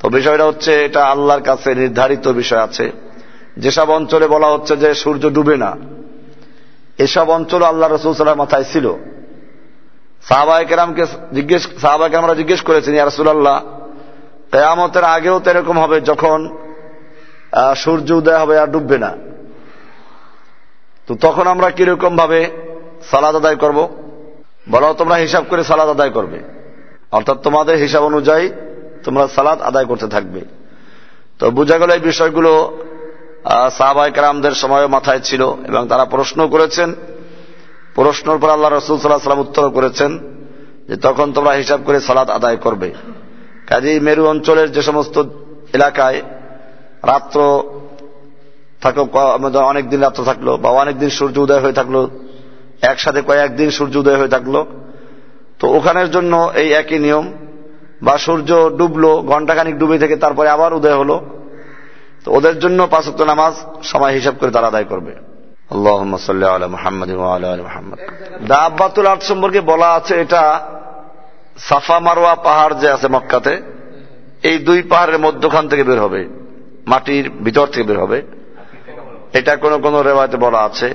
তো 0.00 0.06
বিষয়টা 0.08 0.44
হচ্ছে 0.44 0.72
এটা 0.84 1.02
আল্লাহর 1.04 1.42
কাছে 1.42 1.68
নির্ধারিত 1.74 2.26
বিষয় 2.40 2.62
আছে। 2.68 2.86
যেসব 3.62 3.88
অঞ্চলে 3.90 4.26
বলা 4.34 4.48
হচ্ছে 4.54 4.74
যে 4.76 4.88
সূর্য 4.94 5.22
ডুবে 5.36 5.56
না, 5.56 5.70
এসব 7.04 7.26
অঞ্চল 7.30 7.62
আল্লাহ 7.62 7.88
রসুল 7.88 8.12
সাল্লাহ 8.14 8.40
মাথায় 8.42 8.66
ছিল। 8.72 8.86
সাহাবাহিকেরামকে 10.28 11.04
জিজ্ঞেস 11.32 11.62
সাহাবাহিক 11.82 12.14
আমরা 12.14 12.34
জিজ্ঞেস 12.34 12.60
করেছেন, 12.68 12.92
ইয়া 12.94 13.06
রসুল্লাহ 13.06 13.58
কেয়ামতের 14.52 15.04
আগেও 15.16 15.36
তো 15.40 15.46
এরকম 15.50 15.76
হবে 15.78 15.96
যখন 16.00 16.38
সূর্য 17.76 18.08
উদয় 18.12 18.38
হবে 18.42 18.54
আর 18.58 18.68
ডুববে 18.74 18.96
না? 19.04 19.10
তো 21.06 21.12
তখন 21.24 21.46
আমরা 21.46 21.68
কীরকম 21.76 22.12
ভাবে 22.16 22.40
সালাদ 23.10 23.34
আদায় 23.36 23.58
করব? 23.62 23.78
বলাও 24.70 24.92
তোমরা 25.00 25.16
হিসাব 25.24 25.44
করে 25.50 25.62
সালাদ 25.64 25.88
আদায় 25.88 26.12
করবে। 26.16 26.38
অর্থাৎ 27.16 27.36
তোমাদের 27.42 27.76
হিসাব 27.84 28.02
অনুযায়ী 28.04 28.46
তোমরা 29.04 29.24
সালাদ 29.36 29.58
আদায় 29.68 29.86
করতে 29.90 30.06
থাকবে। 30.14 30.40
তো 31.38 31.44
বোঝা 31.56 31.76
গেল 31.80 31.90
এই 31.90 32.02
বিষয়গুলো 32.10 32.52
সাহাবাহিক 33.78 34.16
রামদের 34.18 34.54
সময় 34.62 34.86
মাথায় 34.96 35.22
ছিল 35.28 35.42
এবং 35.68 35.82
তারা 35.88 36.04
প্রশ্ন 36.14 36.38
করেছেন। 36.48 36.88
প্রশ্নের 37.94 38.38
পর 38.42 38.48
আল্লাহ 38.48 38.70
রসুল 38.70 38.96
সাল্লাহ 38.98 39.28
সাল্লাম 39.28 39.44
উত্তর 39.46 39.64
করেছেন 39.76 40.10
যে 40.88 40.96
তখন 40.96 41.26
তোমরা 41.32 41.52
হিসাব 41.52 41.80
করে 41.86 41.98
সালাদ 42.00 42.28
আদায় 42.38 42.56
করবে। 42.56 42.88
কাজেই 43.68 43.98
মেরু 44.00 44.22
অঞ্চলের 44.26 44.68
যে 44.72 44.82
সমস্ত 44.82 45.16
এলাকায় 45.72 46.18
রাত্র 47.10 47.38
থাকল 48.80 49.00
অনেকদিন 49.72 50.00
রাত্র 50.00 50.22
থাকল 50.24 50.48
বা 50.62 50.68
অনেকদিন 50.82 51.10
সূর্য 51.18 51.36
উদয় 51.40 51.62
হয়ে 51.64 51.78
থাকল, 51.80 51.96
একসাথে 52.90 53.20
কয়েকদিন 53.22 53.68
সূর্য 53.76 53.94
উদয় 53.98 54.18
হয়ে 54.20 54.34
থাকল। 54.36 54.54
তো 55.58 55.64
ওখানের 55.76 56.08
জন্য 56.10 56.32
এই 56.62 56.68
একই 56.72 56.98
নিয়ম 57.06 57.26
বা 58.02 58.18
সূর্য 58.18 58.70
ডুবলো 58.78 59.22
ঘন্টাখানিক 59.22 59.78
ডুবে 59.78 59.98
থেকে 59.98 60.16
তারপরে 60.16 60.48
আবার 60.48 60.74
উদয় 60.74 60.96
হলো। 60.96 61.16
তো 62.24 62.32
ওদের 62.32 62.58
জন্য 62.58 62.86
পাঁচক্ত 62.86 63.22
নামাজ 63.22 63.54
সময় 63.82 64.12
হিসাব 64.12 64.34
করে 64.40 64.50
তারা 64.50 64.66
আদায় 64.66 64.84
করবে। 64.84 65.12
দাব্বাতুল 68.48 69.06
আর্ট 69.06 69.22
সম্পর্কে 69.22 69.60
বলা 69.60 69.88
আছে 69.92 70.14
এটা 70.20 70.60
সাফা 71.58 72.00
মারোয়া 72.00 72.34
পাহাড় 72.34 72.74
যে 72.74 72.90
আছে 72.90 73.08
মক্কাতে, 73.08 73.62
এই 74.42 74.58
দুই 74.58 74.82
পাহাড়ের 74.82 75.18
মধ্যখান 75.18 75.68
থেকে 75.68 75.84
বের 75.84 76.00
হবে, 76.00 76.28
মাটির 76.86 77.30
ভিতর 77.30 77.66
থেকে 77.66 77.82
বের 77.82 78.00
হবে। 78.00 78.22
এটা 79.32 79.56
কোন 79.56 79.80
কোন 79.80 80.00
রেওয়ায়তে 80.00 80.36
বলা 80.36 80.58
আছে। 80.58 80.94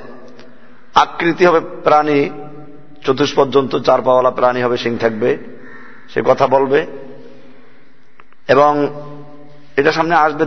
আকৃতি 0.95 1.45
হবে 1.45 1.59
প্রাণী 1.83 2.29
চতুষ 3.05 3.33
পর্যন্ত 3.33 3.75
চার 3.77 4.01
পাওয়ালা 4.01 4.31
প্রাণী 4.31 4.61
হবে, 4.61 4.77
সিং 4.77 4.97
থাকবে। 4.97 5.54
সে 6.13 6.19
কথা 6.25 6.45
বলবে। 6.47 6.79
এবং 8.47 8.73
এটা 9.77 9.91
সামনে 9.91 10.15
আসবে 10.15 10.43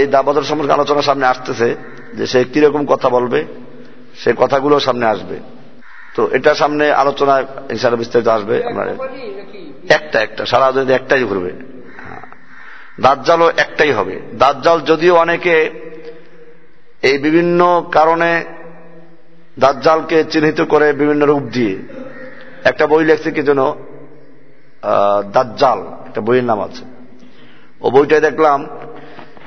এই 0.00 0.06
দাবাদর 0.06 0.42
সম্পর্কে 0.42 0.72
আলোচনা 0.72 1.02
সামনে 1.02 1.26
আসতেছে 1.26 1.68
যে 2.14 2.24
সে 2.26 2.44
কীরকম 2.44 2.82
কথা 2.86 3.08
বলবে, 3.08 3.40
সে 4.14 4.30
কথাগুলো 4.36 4.80
সামনে 4.80 5.06
আসবে। 5.06 5.36
তো 6.16 6.28
এটা 6.32 6.54
সামনে 6.54 6.84
আলোচনায় 6.92 7.44
ইনশাআল্লাহ 7.70 7.98
বিস্তারিত 7.98 8.28
আসবে 8.28 8.56
একটা 9.88 10.18
একটা, 10.20 10.42
সারা 10.46 10.66
যদি 10.72 10.92
একটাই 10.92 11.22
ঘুরবে। 11.24 11.52
দাজ্জালও 13.00 13.48
একটাই 13.56 13.92
হবে। 13.92 14.14
দাজ্জাল 14.34 14.78
যদিও 14.80 15.14
অনেকে 15.16 15.56
এই 17.02 17.16
বিভিন্ন 17.18 17.60
কারণে 17.92 18.30
দাজ্জালকে 19.58 20.18
চিহ্নিত 20.24 20.60
করে 20.72 20.86
বিভিন্ন 20.92 21.22
রূপ 21.26 21.42
দিয়ে, 21.42 21.74
একটা 22.64 22.84
বই 22.86 23.04
লেখছে 23.04 23.30
কি 23.30 23.42
যেন 23.42 23.60
দাজ্জাল, 25.32 25.78
একটা 26.06 26.20
বইয়ের 26.20 26.44
নাম 26.44 26.60
আছে। 26.60 26.84
ও 27.80 27.90
বইটায় 27.90 28.20
দেখলাম, 28.20 28.66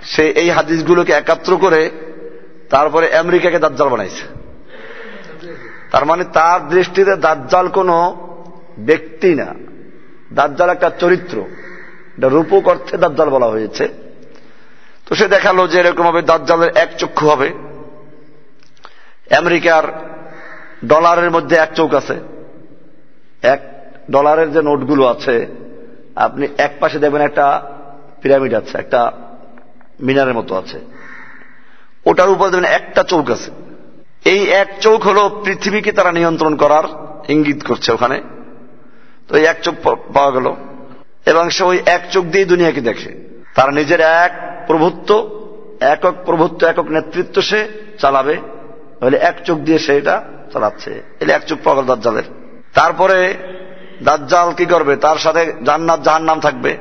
সে 0.03 0.29
এই 0.29 0.49
হাদিসগুলোকে 0.49 1.13
একাত্র 1.13 1.57
করে 1.57 1.91
তারপরে 2.69 3.17
আমেরিকাকে 3.17 3.59
দাজ্জাল 3.59 3.89
বানাইছে। 3.89 4.45
তার 5.91 6.05
মানে 6.05 6.23
তার 6.23 6.69
দৃষ্টিতে 6.69 7.15
দাজ্জাল 7.15 7.67
কোন 7.67 7.89
ব্যক্তি 8.79 9.35
না। 9.35 9.45
দাজ্জাল 10.33 10.69
একটা 10.69 10.89
চরিত্র। 10.89 11.45
এটা 12.17 12.29
রূপক 12.29 12.67
অর্থে 12.67 12.97
দাজ্জাল 12.97 13.29
বলা 13.29 13.45
হয়েছে। 13.45 13.87
তো 15.05 15.15
সে 15.15 15.27
দেখাল 15.27 15.67
যে 15.67 15.79
এরকম 15.79 16.03
ভাবে 16.03 16.21
দাজ্জালের 16.21 16.77
এক 16.77 16.97
চক্ষু 16.97 17.29
হবে। 17.29 17.53
আমেরিকার 19.37 19.83
ডলারের 20.85 21.31
মধ্যে 21.31 21.55
এক 21.55 21.73
চোখ 21.73 21.93
আছে। 21.93 22.19
এক 23.41 23.74
ডলারের 24.11 24.51
যে 24.51 24.61
নোটগুলো 24.61 25.05
আছে, 25.05 25.47
আপনি 26.15 26.47
এক 26.57 26.73
পাশে 26.79 26.99
দেখবেন 26.99 27.21
একটা 27.21 27.71
পিরামিড 28.21 28.53
আছে, 28.53 28.77
একটা 28.77 29.11
মিনারের 29.99 30.33
মতো 30.33 30.55
আছে। 30.55 30.79
ওটার 32.05 32.29
উপর 32.29 32.45
দেখবেন 32.45 32.65
একটা 32.65 33.03
চৌক 33.03 33.31
আছে। 33.31 33.51
এই 34.25 34.47
এক 34.47 34.67
চৌক 34.81 35.03
হলো 35.03 35.41
পৃথিবীকে 35.45 35.91
তারা 35.91 36.11
নিয়ন্ত্রণ 36.11 36.55
করার 36.55 36.83
ইঙ্গিত 37.31 37.63
করছে 37.63 37.91
ওখানে। 37.91 38.21
তো 39.27 39.37
এই 39.37 39.45
এক 39.45 39.57
চোখ 39.61 39.75
পাওয়া 39.85 40.31
গেল। 40.31 40.55
এবং 41.25 41.49
সে 41.49 41.63
ওই 41.63 41.79
এক 41.85 42.01
চোখ 42.11 42.25
দিয়ে 42.25 42.45
দুনিয়াকে 42.45 42.81
দেখে। 42.81 43.41
তার 43.55 43.73
নিজের 43.73 43.99
এক 43.99 44.63
প্রভুত্ব, 44.67 45.41
একক 45.79 46.15
প্রভুত্ব, 46.25 46.67
একক 46.67 46.85
নেতৃত্ব 46.87 47.41
সে 47.41 47.67
চালাবে। 47.99 48.37
এক 49.21 49.45
চোখ 49.45 49.59
দিয়ে 49.59 49.79
সে 49.79 49.97
এটা 49.97 50.23
চালাচ্ছে। 50.53 51.03
এক 51.29 51.45
চোখ 51.45 51.59
পাওয়া 51.63 51.81
গেল 51.81 51.95
দাজ্জালের। 51.95 52.23
তারপরে 52.73 53.33
দাজ্জাল 54.03 54.53
কি 54.53 54.65
করবে? 54.65 54.95
তার 54.95 55.17
সাথে 55.17 55.53
জান্নাত 55.65 56.01
জাহান্নাম 56.01 56.39
থাকবে। 56.39 56.77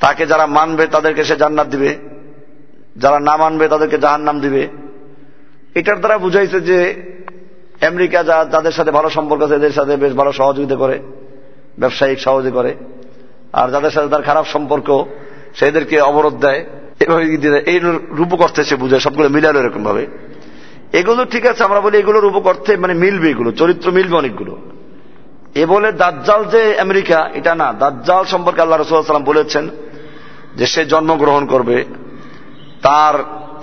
তাকে 0.00 0.26
যারা 0.26 0.46
মানবে 0.46 0.86
তাদেরকে 0.86 1.24
সে 1.24 1.36
জান্নাত 1.36 1.66
দিবে। 1.66 1.98
যারা 2.96 3.20
না 3.20 3.36
মানবে 3.36 3.68
তাদেরকে 3.68 3.98
জাহান্নাম 3.98 4.40
দিবে। 4.40 4.68
এটার 5.74 5.98
দ্বারা 5.98 6.18
বুঝাইছে 6.18 6.60
যে 6.60 7.10
আমেরিকা 7.86 8.22
যা, 8.22 8.46
যাদের 8.52 8.72
সাথে 8.72 8.90
ভালো 8.90 9.10
সম্পর্ক 9.10 9.42
আছে, 9.42 9.54
এদের 9.54 9.70
সাথে 9.70 9.96
বেশ 9.96 10.12
ভালো 10.12 10.32
সহযোগিতা 10.32 10.76
করে, 10.76 11.00
ব্যবসায়িক 11.78 12.20
সহযোগিতা 12.20 12.54
করে। 12.54 12.74
আর 13.52 13.70
যাদের 13.70 13.90
সাথে 13.90 14.08
তার 14.08 14.22
খারাপ 14.22 14.46
সম্পর্ক, 14.46 15.04
সেদেরকে 15.54 16.00
অবরোধ 16.00 16.34
দেয়। 16.34 16.64
এভাবে 17.00 17.60
এই 17.66 17.80
রূপক 18.10 18.40
অর্থে 18.40 18.64
সে 18.64 18.76
বুঝায়, 18.76 19.00
সবগুলো 19.00 19.28
মিলালো 19.28 19.60
এরকম 19.60 19.84
ভাবে 19.84 20.06
এগুলো 20.92 21.24
ঠিক 21.24 21.46
আছে, 21.46 21.64
আমরা 21.64 21.80
বলি 21.80 21.98
এগুলোর 21.98 22.22
রূপক 22.22 22.46
অর্থে 22.46 22.76
মানে 22.76 22.94
মিলবে 22.94 23.30
এগুলো, 23.30 23.52
চরিত্র 23.52 23.90
মিলবে 23.90 24.16
অনেকগুলো। 24.16 24.69
এ 25.54 25.64
বলে 25.66 25.88
দাজ্জাল 25.92 26.42
যে 26.44 26.62
আমেরিকা, 26.78 27.18
এটা 27.38 27.52
না। 27.54 27.68
দাজ্জাল 27.82 28.24
সম্পর্কে 28.24 28.60
আল্লাহ 28.62 28.78
রসুল্লাহাম 28.78 29.30
বলেছেন 29.32 29.64
যে 30.58 30.66
সে 30.66 30.82
জন্মগ্রহণ 30.84 31.44
করবে, 31.46 31.76
তার 32.82 33.14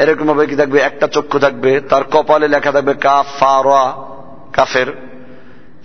এরকম 0.04 0.28
ভাবে 0.28 0.46
কি 0.46 0.56
থাকবে? 0.56 0.78
একটা 0.80 1.08
চক্ষু 1.08 1.38
থাকবে, 1.40 1.72
তার 1.90 2.04
কপালে 2.14 2.48
লেখা 2.48 2.72
থাকবে 2.72 2.94
কাফ 3.06 3.28
কাফের। 4.54 4.90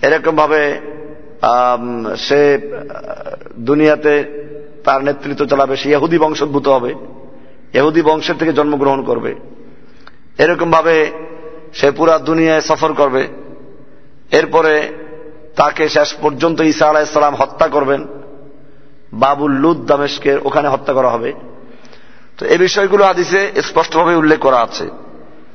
এরকম 0.01 0.33
ভাবে 0.35 0.61
সে 2.17 2.41
দুনিয়াতে 3.57 4.13
তার 4.83 4.99
নেতৃত্ব 5.03 5.43
চালাবে, 5.45 5.75
সে 5.81 5.87
ইহুদি 5.89 6.17
বংশোদ্ভূত 6.23 6.67
হবে, 6.67 6.91
ইহুদি 7.73 8.01
বংশের 8.01 8.37
থেকে 8.39 8.53
জন্মগ্রহণ 8.53 9.01
করবে। 9.03 9.31
এরকম 10.43 10.69
ভাবে 10.71 10.97
সে 11.73 11.87
পুরা 11.91 12.15
দুনিয়ায় 12.29 12.61
সফর 12.61 12.91
করবে। 12.93 13.23
এরপরে 14.31 14.73
তাকে 15.55 15.89
শেষ 15.89 16.13
পর্যন্ত 16.21 16.61
ঈসা 16.61 16.87
আলাহিসাল্লাম 16.87 17.35
হত্যা 17.35 17.67
করবেন। 17.67 18.07
বাবুল 19.13 19.51
লুদ 19.51 19.85
দামেশকে 19.85 20.37
ওখানে 20.43 20.67
হত্যা 20.67 20.93
করা 20.93 21.09
হবে। 21.09 21.33
তো 22.37 22.45
এই 22.45 22.57
বিষয়গুলো 22.57 23.05
আদিসে 23.05 23.51
স্পষ্টভাবে 23.61 24.15
উল্লেখ 24.15 24.39
করা 24.39 24.59
আছে। 24.59 24.89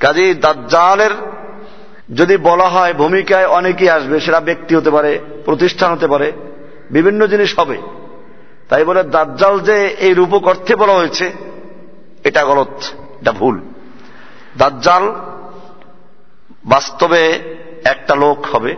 কাজী 0.01 0.35
দাজ্জালের 0.35 1.11
যদি 2.15 2.37
বলা 2.37 2.69
হয় 2.69 2.95
ভূমিকায় 2.95 3.47
অনেকেই 3.47 3.89
আসবে, 3.89 4.21
সেটা 4.21 4.41
ব্যক্তি 4.41 4.75
হতে 4.75 4.91
পারে, 4.91 5.19
প্রতিষ্ঠান 5.45 5.93
হতে 5.93 6.07
পারে, 6.07 6.33
বিভিন্ন 6.91 7.27
জিনিস 7.27 7.59
হবে। 7.59 7.79
তাই 8.69 8.85
বলে 8.85 9.03
দাজ্জাল 9.03 9.61
যে 9.61 9.87
এই 9.89 10.15
রূপক 10.15 10.47
অর্থে 10.47 10.77
বলা 10.77 10.93
হয়েছে, 10.93 11.33
এটা 12.25 12.45
গলত, 12.45 12.83
এটা 13.21 13.33
ভুল। 13.33 13.61
দাজ্জাল 14.59 15.15
বাস্তবে 16.65 17.39
একটা 17.85 18.15
লোক 18.15 18.47
হবে। 18.53 18.77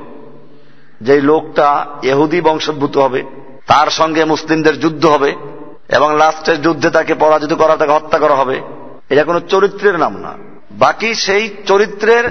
যে 1.00 1.20
লোকটা 1.20 1.86
এহুদি 2.02 2.40
বংশোদ্ভূত 2.40 2.96
হবে, 2.96 3.22
তার 3.66 3.90
সঙ্গে 3.90 4.24
মুসলিমদের 4.24 4.80
যুদ্ধ 4.80 5.06
হবে 5.06 5.34
এবং 5.88 6.16
লাস্টের 6.16 6.62
যুদ্ধে 6.62 6.90
তাকে 6.90 7.14
পরাজিত 7.14 7.52
করা, 7.52 7.76
তাকে 7.76 7.92
হত্যা 7.92 8.18
করা 8.18 8.34
হবে। 8.34 8.60
এটা 9.10 9.24
কোনো 9.24 9.40
চরিত্রের 9.40 9.98
নাম 9.98 10.16
না। 10.16 10.34
বাকি 10.70 11.14
সেই 11.14 11.56
চরিত্রের, 11.66 12.24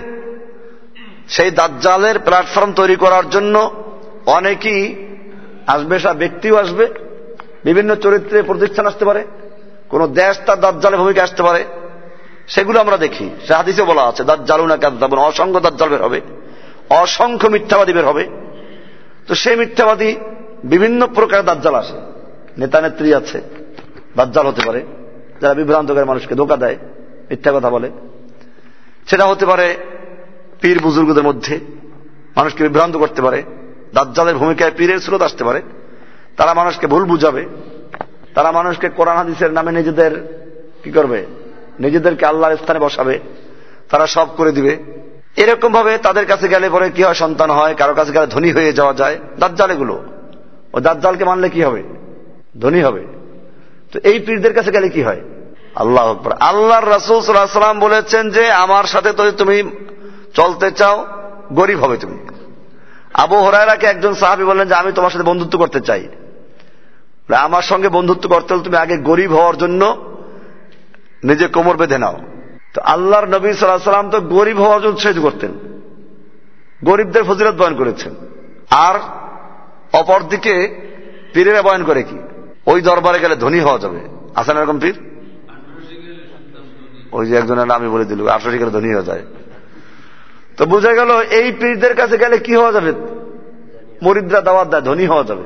সেই 1.29 1.51
দাজ্জালের 1.51 2.19
প্ল্যাটফর্ম 2.19 2.73
তৈরি 2.73 2.95
করার 2.95 3.29
জন্য 3.29 3.83
অনেকেই 4.25 5.07
আসবে, 5.67 5.99
সব 5.99 6.17
ব্যক্তিও 6.17 6.55
আসবে। 6.55 6.87
বিভিন্ন 7.63 7.95
চরিত্রে 7.95 8.41
প্রতিষ্ঠান 8.41 8.87
আসতে 8.87 9.05
পারে। 9.05 9.27
কোন 9.89 10.07
দেশ 10.07 10.39
তার 10.45 10.59
দাজ্জালের 10.59 10.99
ভূমিকা 10.99 11.23
আসতে 11.23 11.43
পারে। 11.43 11.65
সেগুলো 12.47 12.79
আমরা 12.79 12.97
দেখি। 12.97 13.29
সে 13.47 13.53
হাদিসে 13.53 13.83
বলা 13.83 14.01
আছে, 14.01 14.23
দাজ্জালুনা 14.23 14.77
কাদ্দাবুন 14.77 15.19
অসংখ্য 15.19 15.59
দাজ্জাল 15.59 15.89
বের 15.89 16.03
হবে। 16.03 16.21
অসংখ্য 16.89 17.47
মিথ্যাবাদী 17.47 17.93
বের 17.93 18.05
হবে। 18.05 18.48
তো 19.29 19.35
সেই 19.35 19.55
মিথ্যাবাদী 19.55 20.15
বিভিন্ন 20.63 21.07
প্রকার 21.07 21.45
দাজ্জাল 21.45 21.75
আসে। 21.75 21.93
নেতা 22.57 22.81
নেত্রী 22.81 23.13
আছে, 23.13 23.41
দাজ্জাল 24.15 24.47
হতে 24.47 24.61
পারে, 24.65 24.85
যারা 25.41 25.53
বিভ্রান্ত 25.53 25.91
করে 25.91 26.03
মানুষকে 26.03 26.35
ধোকা 26.35 26.57
দেয়, 26.57 26.77
মিথ্যা 27.29 27.51
কথা 27.51 27.69
বলে। 27.69 27.91
সেটা 29.07 29.25
হতে 29.25 29.45
পারে 29.45 29.77
পীর 30.61 30.79
বুজুর্গদের 30.79 31.23
মধ্যে, 31.23 31.59
মানুষকে 32.35 32.63
বিভ্রান্ত 32.63 32.97
করতে 32.97 33.21
পারে, 33.21 33.43
দাজ্জালের 33.93 34.35
ভূমিকায় 34.35 34.71
পীরের 34.77 34.99
স্রোত 34.99 35.21
আসতে 35.21 35.43
পারে। 35.43 35.61
তারা 36.37 36.53
মানুষকে 36.53 36.87
ভুল 36.87 37.03
বুঝাবে, 37.05 37.45
তারা 38.33 38.51
মানুষকে 38.51 38.89
কোরআন 38.89 39.17
হাদিসের 39.17 39.51
নামে 39.51 39.71
নিজেদের 39.71 40.43
কি 40.83 40.91
করবে? 40.91 41.25
নিজেদেরকে 41.79 42.25
আল্লাহর 42.25 42.57
স্থানে 42.57 42.79
বসাবে, 42.79 43.19
তারা 43.89 44.07
সব 44.07 44.27
করে 44.37 44.51
দিবে। 44.51 44.98
এরকম 45.37 45.71
ভাবে 45.71 45.97
তাদের 45.97 46.25
কাছে 46.25 46.47
গেলে 46.47 46.69
পরে 46.69 46.89
কি 46.89 47.03
হয়? 47.03 47.13
সন্তান 47.13 47.51
হয়, 47.51 47.75
কারও 47.75 47.93
কাছে 47.93 48.11
গেলে 48.11 48.27
ধনী 48.27 48.51
হয়ে 48.51 48.73
যাওয়া 48.73 48.93
যায়। 48.93 49.19
দাজ্জাল 49.39 49.71
এগুলো 49.71 50.03
ও 50.73 50.79
দাজ্জালকে 50.79 51.25
মানলে 51.25 51.49
কি 51.49 51.63
হবে? 51.63 51.83
ধনী 52.59 52.81
হবে। 52.81 53.05
তো 53.91 53.99
এই 54.03 54.19
পীরদের 54.19 54.53
কাছে 54.53 54.71
গেলে 54.71 54.89
কি 54.89 55.03
হয়? 55.03 55.21
আল্লাহ 55.75 56.15
আল্লাহর 56.39 56.89
রাসুল 56.89 57.21
সাল্লাম 57.21 57.79
বলেছেন 57.79 58.29
যে, 58.29 58.51
আমার 58.51 58.83
সাথে 58.83 59.11
তো 59.11 59.31
তুমি 59.31 59.63
চলতে 60.33 60.71
চাও, 60.71 61.05
গরিব 61.53 61.79
হবে 61.79 61.97
তুমি। 61.97 62.17
আবু 63.13 63.35
হরাইরাকে 63.35 63.85
একজন 63.85 64.13
সাহাবি 64.13 64.43
বললেন 64.43 64.67
যে, 64.67 64.75
আমি 64.75 64.91
তোমার 64.91 65.09
সাথে 65.09 65.23
বন্ধুত্ব 65.23 65.59
করতে 65.59 65.79
চাই। 65.79 66.07
আমার 67.29 67.61
সঙ্গে 67.61 67.89
বন্ধুত্ব 67.89 68.29
করতে 68.29 68.53
হলে 68.53 68.63
তুমি 68.63 68.77
আগে 68.77 68.97
গরিব 68.97 69.33
হওয়ার 69.33 69.57
জন্য 69.57 70.05
নিজে 71.23 71.47
কোমর 71.47 71.77
বেঁধে 71.77 71.97
নাও। 71.97 72.17
তো 72.73 72.81
আল্লাহর 72.81 73.25
নবী 73.25 73.53
সাল্লাহ 73.53 73.77
সাল্লাম 73.77 74.09
তো 74.09 74.21
গরিব 74.21 74.61
হওয়ার 74.61 74.81
জন্য 74.81 74.91
উৎসাহিত 74.91 75.19
করতেন। 75.19 75.51
গরিবদের 76.83 77.23
ফজিলত 77.23 77.55
বয়ন 77.55 77.75
করেছেন। 77.75 78.15
আর 78.69 78.99
অপরদিকে 79.93 80.81
পীরেরা 81.33 81.61
বয়ন 81.61 81.83
করে 81.83 82.03
কি? 82.03 82.17
ওই 82.65 82.81
দরবারে 82.81 83.19
গেলে 83.19 83.35
ধনী 83.35 83.59
হওয়া 83.59 83.79
যাবে। 83.79 83.99
আসেন 84.35 84.57
এরকম 84.57 84.79
পীর? 84.79 84.99
ওই 87.11 87.27
যে 87.27 87.35
একজনের 87.35 87.71
আমি 87.71 87.89
বলে 87.89 88.05
দিল, 88.05 88.27
আঠারো 88.27 88.57
গেলে 88.57 88.71
ধনী 88.71 88.93
হয়ে 88.93 89.03
যায়। 89.03 89.25
তো 90.57 90.65
বোঝা 90.65 90.93
গেল, 90.93 91.21
এই 91.21 91.51
পীরদের 91.51 91.95
কাছে 91.95 92.17
গেলে 92.17 92.37
কি 92.37 92.55
হওয়া 92.55 92.71
যাবে? 92.71 92.93
মরিদ্রা 94.03 94.41
দাওয়াত 94.41 94.67
দেয়, 94.67 94.81
ধনী 94.81 95.05
হওয়া 95.05 95.23
যাবে। 95.23 95.43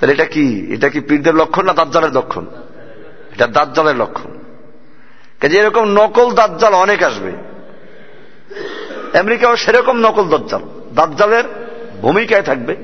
তাহলে 0.00 0.12
এটা 0.12 0.24
কি? 0.24 0.66
এটা 0.74 0.88
কি 0.88 1.00
পীরদের 1.00 1.34
লক্ষণ 1.34 1.64
না 1.64 1.72
দাজ্জালের 1.72 2.12
লক্ষণ? 2.12 2.46
এটা 3.34 3.46
দাজ্জালের 3.46 3.96
লক্ষণ। 3.96 4.27
কাজে 5.40 5.58
এরকম 5.58 5.84
নকল 5.84 6.34
দাজ্জাল 6.34 6.74
অনেক 6.74 7.02
আসবে। 7.02 7.32
আমেরিকাও 9.18 9.56
সেরকম 9.56 9.98
নকল 9.98 10.28
দাজ্জাল। 10.28 10.60
দাজ্জালের 10.94 11.44
ভূমিকায় 12.00 12.42
থাকবে। 12.42 12.76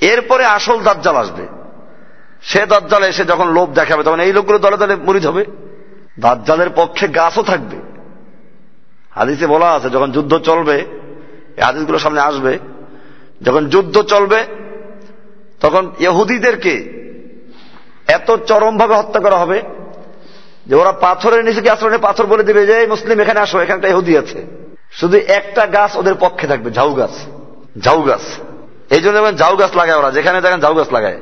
এরপরে 0.00 0.44
আসল 0.44 0.80
দাজ্জাল 0.80 1.16
আসবে। 1.16 1.46
সে 2.42 2.66
দাজ্জাল 2.66 3.02
এসে 3.02 3.24
যখন 3.24 3.52
লোভ 3.52 3.74
দেখাবে, 3.74 4.02
তখন 4.02 4.20
এই 4.20 4.32
লোকগুলো 4.32 4.58
দলে 4.58 4.76
দলে 4.76 4.96
মরিদ 4.96 5.26
হবে 5.26 5.44
দাজ্জালের 6.20 6.70
পক্ষে 6.76 7.08
গাছও 7.08 7.42
থাকবে। 7.42 7.76
হাদিসে 9.14 9.46
বলা 9.46 9.70
আছে, 9.70 9.90
যখন 9.90 10.12
যুদ্ধ 10.12 10.38
চলবে 10.38 10.74
এই 11.56 11.62
হাদিসগুলো 11.62 11.98
সামনে 11.98 12.20
আসবে, 12.20 12.58
যখন 13.42 13.66
যুদ্ধ 13.66 14.02
চলবে, 14.02 14.44
তখন 15.60 15.90
ইহুদিদেরকে 16.00 17.02
এত 18.08 18.36
চরমভাবে 18.36 18.94
হত্যা 18.94 19.20
করা 19.20 19.36
হবে 19.36 19.62
যে 20.66 20.74
ওরা 20.74 20.92
পাথরের 20.92 21.44
নিচে 21.44 21.70
আশ্রয় 21.70 21.98
পাথর 21.98 22.26
বলে 22.26 22.42
দিবে 22.42 22.66
যে 22.66 22.86
মুসলিম, 22.86 23.20
এখানে 23.20 23.40
আসো 23.40 23.58
এখানে 23.58 23.76
একটা 23.76 23.88
ইহুদি 23.88 24.18
আছে। 24.18 24.46
শুধু 24.92 25.16
একটা 25.16 25.66
গাছ 25.66 25.96
ওদের 25.96 26.14
পক্ষে 26.14 26.46
থাকবে, 26.46 26.70
ঝাউ 26.70 26.94
গাছ 26.94 27.10
ঝাউ 27.80 28.02
গাছ। 28.02 28.20
এই 28.90 29.00
জন্য 29.00 29.36
ঝাউ 29.36 29.56
গাছ 29.56 29.76
লাগায় 29.76 29.98
ওরা, 29.98 30.10
যেখানে 30.10 30.40
দেখেন 30.40 30.60
ঝাউ 30.60 30.74
গাছ 30.74 30.92
লাগায়। 30.92 31.20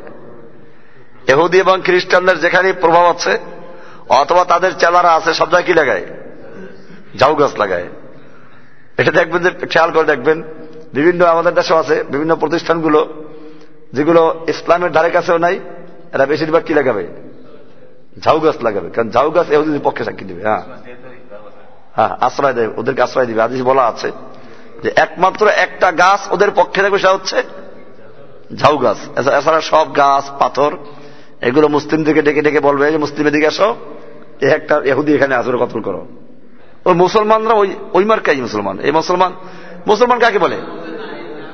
এহুদি 1.26 1.59
এবং 1.59 1.81
খ্রিস্টানদের 1.85 2.40
যেখানে 2.40 2.72
প্রভাব 2.72 3.07
আছে, 3.07 3.38
অথবা 4.09 4.44
তাদের 4.44 4.72
চেলারা 4.79 5.12
আছে, 5.12 5.35
সব 5.35 5.50
জায়গায় 5.50 5.64
কি 5.64 5.74
লাগায়? 5.74 6.05
ঝাউ 7.18 7.35
গাছ 7.35 7.59
লাগায়। 7.59 7.85
এটা 8.98 9.11
দেখবেন 9.11 9.42
যে, 9.42 9.66
খেয়াল 9.66 9.90
করে 9.90 10.05
দেখবেন, 10.05 10.42
বিভিন্ন 10.92 11.24
আমাদের 11.24 11.55
দেশেও 11.55 11.76
আছে, 11.76 12.05
বিভিন্ন 12.09 12.37
প্রতিষ্ঠানগুলো, 12.37 13.24
যেগুলো 13.92 14.44
ইসলামের 14.48 14.92
ধারে 14.92 15.11
কাছেও 15.11 15.38
নাই, 15.38 15.61
এরা 16.12 16.26
বেশিরভাগ 16.26 16.62
কি 16.64 16.74
লাগাবে? 16.74 17.30
ঝাউ 18.25 18.38
গাছ 18.40 18.57
লাগাবে, 18.62 18.88
কারণ 18.90 19.09
ঝাউ 19.11 19.29
গাছ 19.31 19.46
এহুদিদের 19.51 19.85
পক্ষে 19.85 20.03
সাক্ষী 20.05 20.25
দিবে 20.25 20.42
হ্যাঁ। 20.42 20.62
হ্যাঁ 21.96 22.12
আশ্রয় 22.27 22.55
দেবে, 22.59 22.70
ওদেরকে 22.81 23.03
আশ্রয় 23.03 23.27
দিবে। 23.27 23.40
আদিস 23.42 23.62
বলা 23.62 23.85
আছে 23.87 24.09
যে 24.83 24.90
একমাত্র 24.96 25.44
একটা 25.66 25.88
গাছ 25.92 26.20
ওদের 26.35 26.51
পক্ষে 26.51 26.81
থাকবে, 26.83 26.99
সেটা 26.99 27.12
হচ্ছে 27.12 27.38
ঝাউ 28.57 28.75
গাছ 28.77 28.99
এছাড়া 29.18 29.61
সব 29.61 29.87
গাছ, 29.96 30.25
পাথর, 30.38 30.70
এগুলো 31.49 31.66
মুসলিমদেরকে 31.68 32.23
ডেকে 32.23 32.42
ডেকে 32.42 32.61
বলবে 32.61 32.92
যে 32.92 32.99
মুসলিমের 32.99 33.33
দিকে 33.33 33.46
আসো 33.46 33.68
একটা 34.57 34.75
এহুদি 34.85 35.11
এখানে 35.14 35.35
আসরে 35.35 35.59
কতল 35.61 35.81
করো? 35.81 36.07
ওই 36.85 36.94
মুসলমানরা 36.94 37.55
ওই 37.55 37.68
ওই 37.92 38.05
মার্কাই 38.05 38.40
মুসলমান। 38.40 38.77
এই 38.87 38.92
মুসলমান 38.92 39.33
মুসলমান 39.87 40.18
কাকে 40.18 40.38
বলে? 40.38 40.59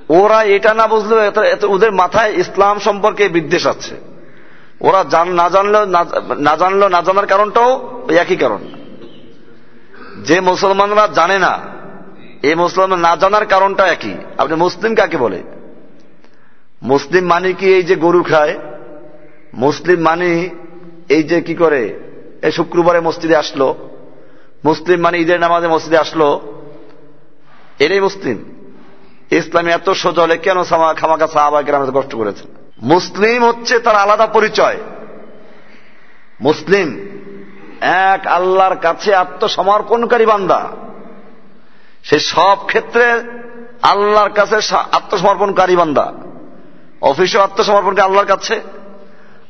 ওরা 0.08 0.38
এটা 0.56 0.70
না 0.74 0.86
বুঝলেও 0.86 1.20
ওদের 1.68 1.92
মাথায় 1.92 2.30
ইসলাম 2.42 2.78
সম্পর্কে 2.78 3.24
বিদ্বেষ 3.28 3.66
আছে। 3.66 3.94
ওরা 4.80 5.04
জান, 5.10 5.32
না 5.32 5.48
জানলেও, 5.48 5.84
না- 5.84 6.56
জানলেও 6.56 6.88
না 6.88 7.02
জানার 7.02 7.26
কারণটাও 7.26 8.02
ওই 8.08 8.16
একই 8.16 8.36
কারণ। 8.36 8.58
যে 10.22 10.40
মুসলমানরা 10.40 11.06
জানে 11.06 11.38
না, 11.38 11.58
এই 12.42 12.54
মুসলমান 12.54 13.00
না 13.00 13.16
জানার 13.16 13.46
কারণটা 13.46 13.86
একই। 13.86 14.14
আপনি 14.38 14.54
মুসলিম 14.54 14.94
কাকে 14.94 15.16
বলে? 15.16 15.42
মুসলিম 16.82 17.26
মানে 17.26 17.52
কি 17.52 17.66
এই 17.66 17.82
যে 17.82 17.96
গরু 17.96 18.22
খায়? 18.22 18.58
মুসলিম 19.54 20.00
মানে 20.00 20.48
এই 21.08 21.22
যে 21.22 21.40
কি 21.40 21.54
করে? 21.54 22.00
এই 22.42 22.52
শুক্রবারে 22.52 23.00
মসজিদে 23.00 23.36
আসলো। 23.36 23.74
মুসলিম 24.64 25.00
মানে 25.00 25.18
ঈদের 25.18 25.40
নামাজে 25.40 25.68
মসজিদে 25.68 25.98
আসলো। 25.98 26.40
এটাই 27.78 28.00
মুসলিম। 28.00 28.44
ইসলামী 29.30 29.70
এত 29.70 29.90
সজলে 29.90 30.38
কেন 30.38 30.64
সামা- 30.64 30.94
খামাখা 30.94 31.26
সাহাবাকে 31.26 31.72
আমাদের 31.72 31.94
কষ্ট 31.94 32.14
করেছে 32.14 32.55
মুসলিম 32.82 33.44
হচ্ছে 33.44 33.78
তার 33.78 33.96
আলাদা 33.96 34.26
পরিচয়। 34.26 34.76
মুসলিম 36.40 37.08
এক 37.80 38.26
আল্লাহর 38.26 38.76
কাছে 38.76 39.14
আত্মসমর্পণকারী 39.14 40.26
বান্দা। 40.26 40.68
সে 42.04 42.18
সব 42.18 42.58
ক্ষেত্রে 42.66 43.04
আল্লাহর 43.82 44.30
কাছে 44.30 44.76
আত্মসমর্পণকারী 44.76 45.76
বান্দা। 45.76 46.12
অফিসেও 47.00 47.40
আত্মসমর্পণকারী 47.40 48.06
আল্লাহর 48.06 48.26
কাছে। 48.26 48.60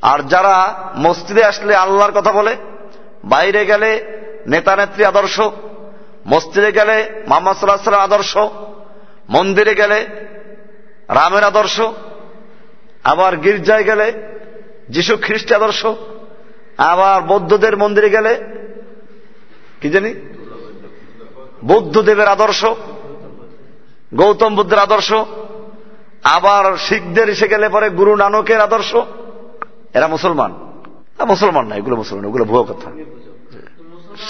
আর 0.03 0.29
যারা 0.29 0.75
মসজিদে 0.97 1.45
আসলে 1.45 1.77
আল্লাহর 1.77 2.13
কথা 2.13 2.33
বলে, 2.33 2.57
বাইরে 3.25 3.65
গেলে 3.65 4.05
নেতা, 4.47 4.77
নেত্রী, 4.77 5.05
আদর্শ, 5.05 5.41
মসজিদে 6.27 6.73
গেলে 6.73 7.25
মোহাম্মদ 7.29 7.57
সাল্লাহ 7.57 8.01
আদর্শ, 8.01 8.37
মন্দিরে 9.29 9.75
গেলে 9.75 10.07
রামের 11.09 11.45
আদর্শ 11.45 11.81
আবার 13.07 13.37
গির্জায় 13.37 13.85
গেলে, 13.85 14.07
যিশু 14.91 15.17
খ্রিস্ট 15.23 15.53
আদর্শ, 15.53 15.87
আবার 16.79 17.23
বৌদ্ধদের 17.23 17.77
মন্দিরে 17.77 18.11
গেলে, 18.11 18.33
কি 19.81 19.91
জানি? 19.91 20.15
বৌদ্ধদেবের 21.65 22.29
আদর্শ, 22.29 22.65
গৌতম 24.15 24.55
বুদ্ধের 24.55 24.79
আদর্শ, 24.79 25.13
আবার 26.25 26.77
শিখদের 26.77 27.29
এসে 27.29 27.49
গেলে 27.49 27.69
পরে 27.69 27.91
গুরু 27.91 28.17
নানকের 28.17 28.61
আদর্শ। 28.61 28.95
এরা 29.95 30.07
মুসলমান। 30.07 30.51
মুসলমান 31.27 31.65
না, 31.67 31.75
এগুলো 31.75 31.97
মুসলমান, 31.97 32.25
এগুলো 32.25 32.45
ভুয়ো 32.45 32.65
কথা। 32.65 32.89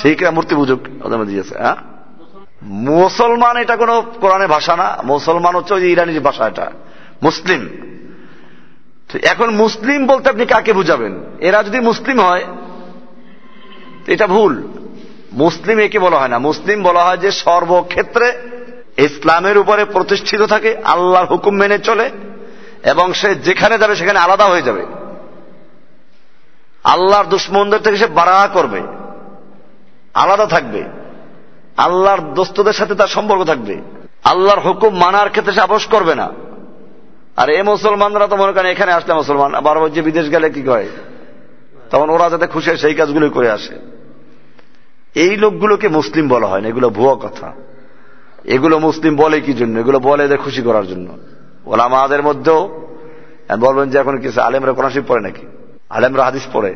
শিখরা 0.03 0.31
মূর্তি 0.31 0.55
পুজো 0.55 0.77
ওদের 1.03 1.19
মধ্যে 1.19 1.33
দিয়েছে 1.33 1.55
হ্যাঁ? 1.59 1.77
মুসলমান 2.63 3.57
এটা 3.57 3.77
কোনো 3.77 3.95
কোরআনের 4.21 4.49
ভাষা 4.49 4.77
না, 4.77 4.89
মুসলমান 5.05 5.55
হচ্ছে 5.57 5.75
ওই 5.75 5.93
ইরানির 5.93 6.21
ভাষা 6.21 6.47
এটা, 6.47 6.67
মুসলিম। 7.23 7.63
এখন 9.23 9.51
মুসলিম 9.51 10.07
বলতে 10.07 10.29
আপনি 10.29 10.47
কাকে 10.47 10.73
বুঝাবেন? 10.73 11.21
এরা 11.41 11.63
যদি 11.63 11.81
মুসলিম 11.81 12.21
হয়, 12.21 12.45
এটা 14.07 14.27
ভুল। 14.27 14.69
মুসলিম 15.33 15.79
একে 15.79 15.99
বলা 15.99 16.19
হয় 16.19 16.29
না। 16.29 16.39
মুসলিম 16.39 16.83
বলা 16.83 17.05
হয় 17.05 17.17
যে 17.17 17.31
সর্বক্ষেত্রে 17.31 18.33
ইসলামের 18.99 19.59
উপরে 19.59 19.85
প্রতিষ্ঠিত 19.85 20.43
থাকে, 20.43 20.77
আল্লাহর 20.85 21.27
হুকুম 21.27 21.55
মেনে 21.55 21.79
চলে, 21.79 22.11
এবং 22.85 23.13
সে 23.13 23.35
যেখানে 23.35 23.79
যাবে 23.79 23.97
সেখানে 23.97 24.19
আলাদা 24.19 24.45
হয়ে 24.45 24.63
যাবে। 24.63 24.87
আল্লাহর 26.85 27.25
দুশ্মনদের 27.25 27.81
থেকে 27.81 27.97
সে 27.97 28.07
বাড়া 28.07 28.49
করবে, 28.53 28.83
আলাদা 30.15 30.47
থাকবে। 30.47 30.85
আল্লাহর 31.77 32.21
দোস্তদের 32.35 32.73
সাথে 32.73 32.95
তার 32.95 33.09
সম্পর্ক 33.09 33.45
থাকবে। 33.45 33.81
আল্লাহর 34.25 34.61
হুকুম 34.61 34.99
মানার 34.99 35.31
ক্ষেত্রে 35.31 35.53
সে 35.53 35.61
আপোষ 35.61 35.87
করবে 35.87 36.15
না। 36.15 36.29
আর 37.37 37.51
এই 37.51 37.63
মুসলমানরা 37.63 38.27
তো 38.27 38.37
মনে 38.37 38.53
করেন 38.53 38.67
এখানে 38.67 38.93
আসলে 38.93 39.15
মুসলমান, 39.15 39.55
আবার 39.55 39.89
যে 39.89 40.03
বিদেশ 40.03 40.31
গেলে 40.31 40.51
কি 40.51 40.63
করে? 40.63 40.89
তখন 41.91 42.11
ওরা 42.11 42.31
যাতে 42.31 42.47
খুশি 42.47 42.77
সেই 42.77 42.95
কাজগুলো 42.95 43.31
করে 43.31 43.51
আসে। 43.51 43.79
এই 45.15 45.37
লোকগুলোকে 45.37 45.89
মুসলিম 45.89 46.29
বলা 46.29 46.47
হয় 46.47 46.61
না, 46.61 46.69
এগুলো 46.69 46.91
ভুয়া 46.91 47.15
কথা। 47.15 47.53
এগুলো 48.45 48.79
মুসলিম 48.79 49.17
বলে 49.17 49.41
কি 49.41 49.53
জন্য? 49.53 49.79
এগুলো 49.79 49.99
বলে 49.99 50.25
এদের 50.25 50.39
খুশি 50.39 50.63
করার 50.63 50.87
জন্য। 50.87 51.19
ওলা 51.67 51.89
মাদের 51.89 52.23
মধ্যেও 52.23 52.87
বলবেন 53.61 53.91
যে 53.91 53.99
এখন 53.99 54.19
কিছু 54.19 54.41
আলেমরা 54.41 54.73
কোরআন 54.73 54.91
শরীফ 54.91 55.05
পড়ে 55.07 55.21
নাকি? 55.21 55.47
আলেমরা 55.91 56.25
হাদিস 56.25 56.43
পড়ে। 56.53 56.75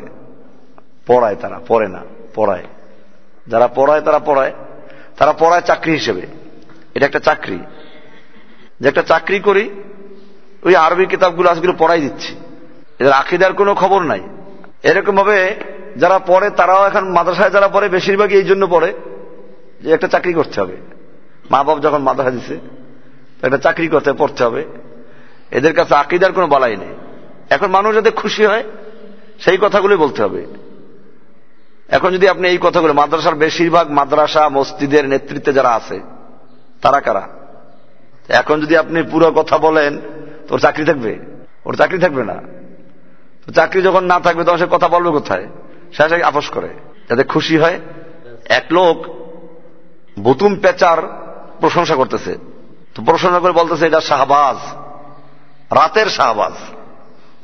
পড়ায় 1.07 1.35
তারা, 1.35 1.59
পড়ে 1.67 1.87
না, 1.87 1.99
পড়ায়। 2.35 2.63
যারা 3.47 3.67
পড়ায় 3.67 4.01
তারা 4.01 4.19
পড়ায়। 4.19 4.53
তারা 5.17 5.33
পড়ায় 5.33 5.61
চাকরি 5.61 5.91
হিসেবে। 5.91 6.21
এটা 6.95 7.05
একটা 7.05 7.19
চাকরি। 7.19 7.59
যে 8.79 8.87
একটা 8.87 9.01
চাকরি 9.01 9.39
করি 9.39 9.69
ওই 10.63 10.75
আরবি 10.75 11.05
কিতাবগুলো 11.05 11.49
আজগুলো 11.49 11.73
পড়াই 11.77 12.01
দিচ্ছি। 12.01 12.35
এদের 12.99 13.13
আকিদার 13.13 13.53
কোনো 13.53 13.75
খবর 13.75 14.01
নাই। 14.01 14.21
এরকম 14.83 15.15
ভাবে 15.15 15.55
যারা 15.97 16.19
পড়ে, 16.19 16.49
তারাও 16.49 16.87
এখন 16.87 17.09
মাদ্রাসায় 17.09 17.49
যারা 17.49 17.67
পড়ে, 17.67 17.89
বেশিরভাগই 17.89 18.35
এই 18.35 18.43
জন্য 18.43 18.67
পড়ে 18.67 18.93
যে 19.81 19.91
একটা 19.91 20.07
চাকরি 20.07 20.33
করতে 20.33 20.61
হবে। 20.61 20.77
মা 21.51 21.63
বাপ 21.63 21.79
যখন 21.79 21.97
মাদ্রাসা 21.97 22.31
দিছে 22.31 22.59
একটা 23.41 23.57
চাকরি 23.57 23.87
করতে 23.87 24.13
পড়তে 24.13 24.43
হবে। 24.43 24.65
এদের 25.51 25.73
কাছে 25.73 25.95
আকিদার 25.95 26.31
কোনো 26.31 26.47
বালাই 26.47 26.77
নেই। 26.77 26.95
এখন 27.49 27.67
মানুষ 27.67 27.95
যাতে 27.95 28.11
খুশি 28.11 28.45
হয়, 28.45 28.63
সেই 29.39 29.57
কথাগুলোই 29.61 29.97
বলতে 29.97 30.23
হবে। 30.23 30.45
এখন 31.89 32.11
যদি 32.11 32.27
আপনি 32.27 32.47
এই 32.47 32.57
কথাগুলো, 32.61 32.93
মাদ্রাসার 32.93 33.35
বেশিরভাগ 33.35 33.91
মাদ্রাসা, 33.91 34.49
মসজিদের 34.49 35.07
নেতৃত্বে 35.07 35.53
যারা 35.53 35.69
আছে, 35.69 35.99
তারা 36.81 37.01
কারা? 37.01 37.29
এখন 38.29 38.61
যদি 38.61 38.77
আপনি 38.77 39.03
পুরো 39.03 39.31
কথা 39.31 39.57
বলেন 39.57 39.99
তোর 40.51 40.59
চাকরি 40.59 40.85
থাকবে? 40.85 41.19
ওর 41.65 41.75
চাকরি 41.75 41.97
থাকবে 41.97 42.23
না। 42.23 42.41
তো 43.45 43.51
চাকরি 43.51 43.81
যখন 43.81 44.03
না 44.03 44.19
থাকবে, 44.19 44.43
তখন 44.43 44.57
সে 44.57 44.67
কথা 44.71 44.87
বলবে 44.87 45.09
কোথায়? 45.09 45.47
সে 45.93 46.23
আপোষ 46.23 46.49
করে। 46.49 46.69
যাতে 47.09 47.23
খুশি 47.23 47.57
হয়, 47.57 47.79
এক 48.49 48.65
লোক 48.71 49.05
বুতুম 50.19 50.55
পেচার 50.55 50.97
প্রশংসা 51.59 51.95
করতেছে। 51.95 52.37
তো 52.95 53.03
প্রশংসা 53.03 53.39
করে 53.39 53.51
বলতেছে, 53.51 53.87
এটা 53.87 54.01
শাহবাজ। 54.01 54.75
রাতের 55.75 56.05
শাহবাজ। 56.05 56.53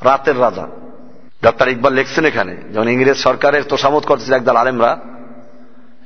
রাতের 0.06 0.42
রাজা। 0.42 0.68
ডক্টর 1.44 1.68
ইকবাল 1.68 1.94
লিখছেন 1.94 2.26
এখানে, 2.26 2.58
যখন 2.74 2.90
ইংরেজ 2.90 3.18
সরকারের 3.18 3.64
তোষামত 3.64 4.06
করতেছিল 4.06 4.34
একদল 4.34 4.56
আলেমরা, 4.56 4.98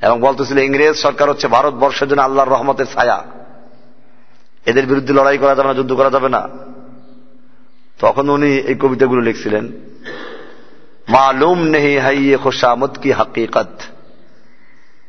এবং 0.02 0.20
বলতেছিল, 0.20 0.58
ইংরেজ 0.58 0.96
সরকার 0.96 1.30
হচ্ছে 1.30 1.48
ভারতবর্ষের 1.48 2.08
জন্য 2.08 2.20
আল্লাহর 2.20 2.50
রহমতের 2.50 2.86
ছায়া। 2.86 3.24
এদের 4.66 4.86
বিরুদ্ধে 4.86 5.14
লড়াই 5.14 5.38
করা 5.38 5.54
যাবে 5.54 5.68
না, 5.68 5.74
যুদ্ধ 5.74 5.92
করা 5.92 6.10
যাবে 6.10 6.28
না। 6.28 6.48
তখন 8.02 8.26
উনি 8.28 8.52
এই 8.70 8.74
কবিতাগুলো 8.74 9.20
লিখছিলেন, 9.22 9.72
মালুম 11.08 11.58
নেহি 11.62 11.98
হাইয়ে 11.98 12.36
খোসামত 12.36 12.92
কি 13.02 13.10
হাকিকত। 13.10 13.72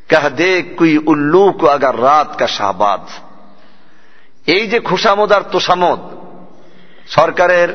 কাহ 0.10 0.30
দে 0.30 0.52
কুই 0.78 0.98
উল্লু 0.98 1.68
আগার 1.68 2.02
রাত 2.02 2.30
কা 2.40 2.48
শাহবাদ। 2.48 3.04
এই 4.48 4.68
যে 4.68 4.80
খোসামত 4.80 5.32
আর 5.32 5.44
তোষামত, 5.52 6.02
সরকারের 7.08 7.70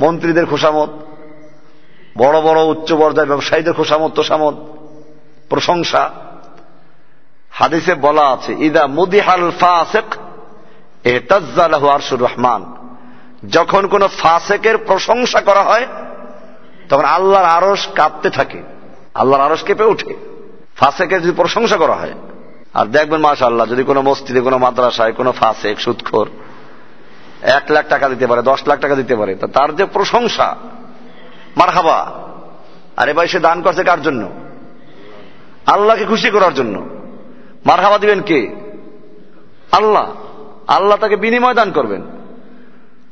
মন্ত্রীদের 0.00 0.46
খোসামত, 0.46 0.90
বড় 2.18 2.40
বড় 2.40 2.60
উচ্চ 2.62 2.88
পর্যায়ের 2.92 3.28
ব্যবসায়ীদের 3.28 3.74
খোসামত, 3.74 4.10
তোষামত, 4.14 4.56
প্রশংসা, 5.48 6.10
হাদিসে 7.50 7.94
বলা 7.94 8.26
আছে, 8.34 8.52
ইদা 8.58 8.82
মুদিহাল 8.86 9.50
ফাসেক 9.60 10.08
এহতাজ্জালাহ 11.04 11.86
আরশুর 11.86 12.20
রহমান। 12.20 12.62
যখন 13.50 13.86
কোন 13.86 14.06
ফাসেকের 14.06 14.78
প্রশংসা 14.78 15.40
করা 15.40 15.62
হয়, 15.62 15.86
তখন 16.88 17.04
আল্লাহর 17.04 17.46
আরস 17.46 17.88
কাঁপতে 17.94 18.30
থাকে। 18.30 18.62
আল্লাহর 19.14 19.44
আরস 19.44 19.62
কেঁপে 19.62 19.84
উঠে 19.84 20.14
ফাসেকের 20.76 21.22
যদি 21.22 21.32
প্রশংসা 21.32 21.76
করা 21.76 21.94
হয়, 21.94 22.12
আর 22.74 22.86
দেখবেন 22.86 23.20
মাসা 23.20 23.46
আল্লাহ 23.46 23.66
যদি 23.66 23.82
কোনো 23.82 24.02
মসজিদে, 24.02 24.40
কোনো 24.40 24.58
মাদ্রাসায়, 24.58 25.12
কোনো 25.12 25.32
ফাসেক 25.32 25.80
সুৎখোর 25.80 26.28
এক 27.42 27.62
লাখ 27.70 27.88
টাকা 27.88 28.08
দিতে 28.08 28.26
পারে, 28.26 28.42
দশ 28.42 28.66
লাখ 28.66 28.80
টাকা 28.80 28.94
দিতে 28.94 29.16
পারে, 29.16 29.34
তো 29.34 29.46
তার 29.46 29.76
যে 29.76 29.84
প্রশংসা 29.84 30.56
মার 31.56 31.70
হাবা 31.70 32.12
আরে 32.96 33.12
ভাই, 33.12 33.28
সে 33.28 33.40
দান 33.40 33.62
করছে 33.62 33.84
কার 33.84 34.02
জন্য? 34.02 34.30
আল্লাহকে 35.66 36.04
খুশি 36.04 36.30
করার 36.30 36.54
জন্য। 36.54 36.88
মার 37.66 37.80
হাবা 37.80 37.98
দিবেন 37.98 38.20
কে? 38.20 38.56
আল্লাহ। 39.72 40.12
আল্লাহ 40.66 40.98
তাকে 40.98 41.16
বিনিময় 41.16 41.54
দান 41.54 41.72
করবেন। 41.72 42.15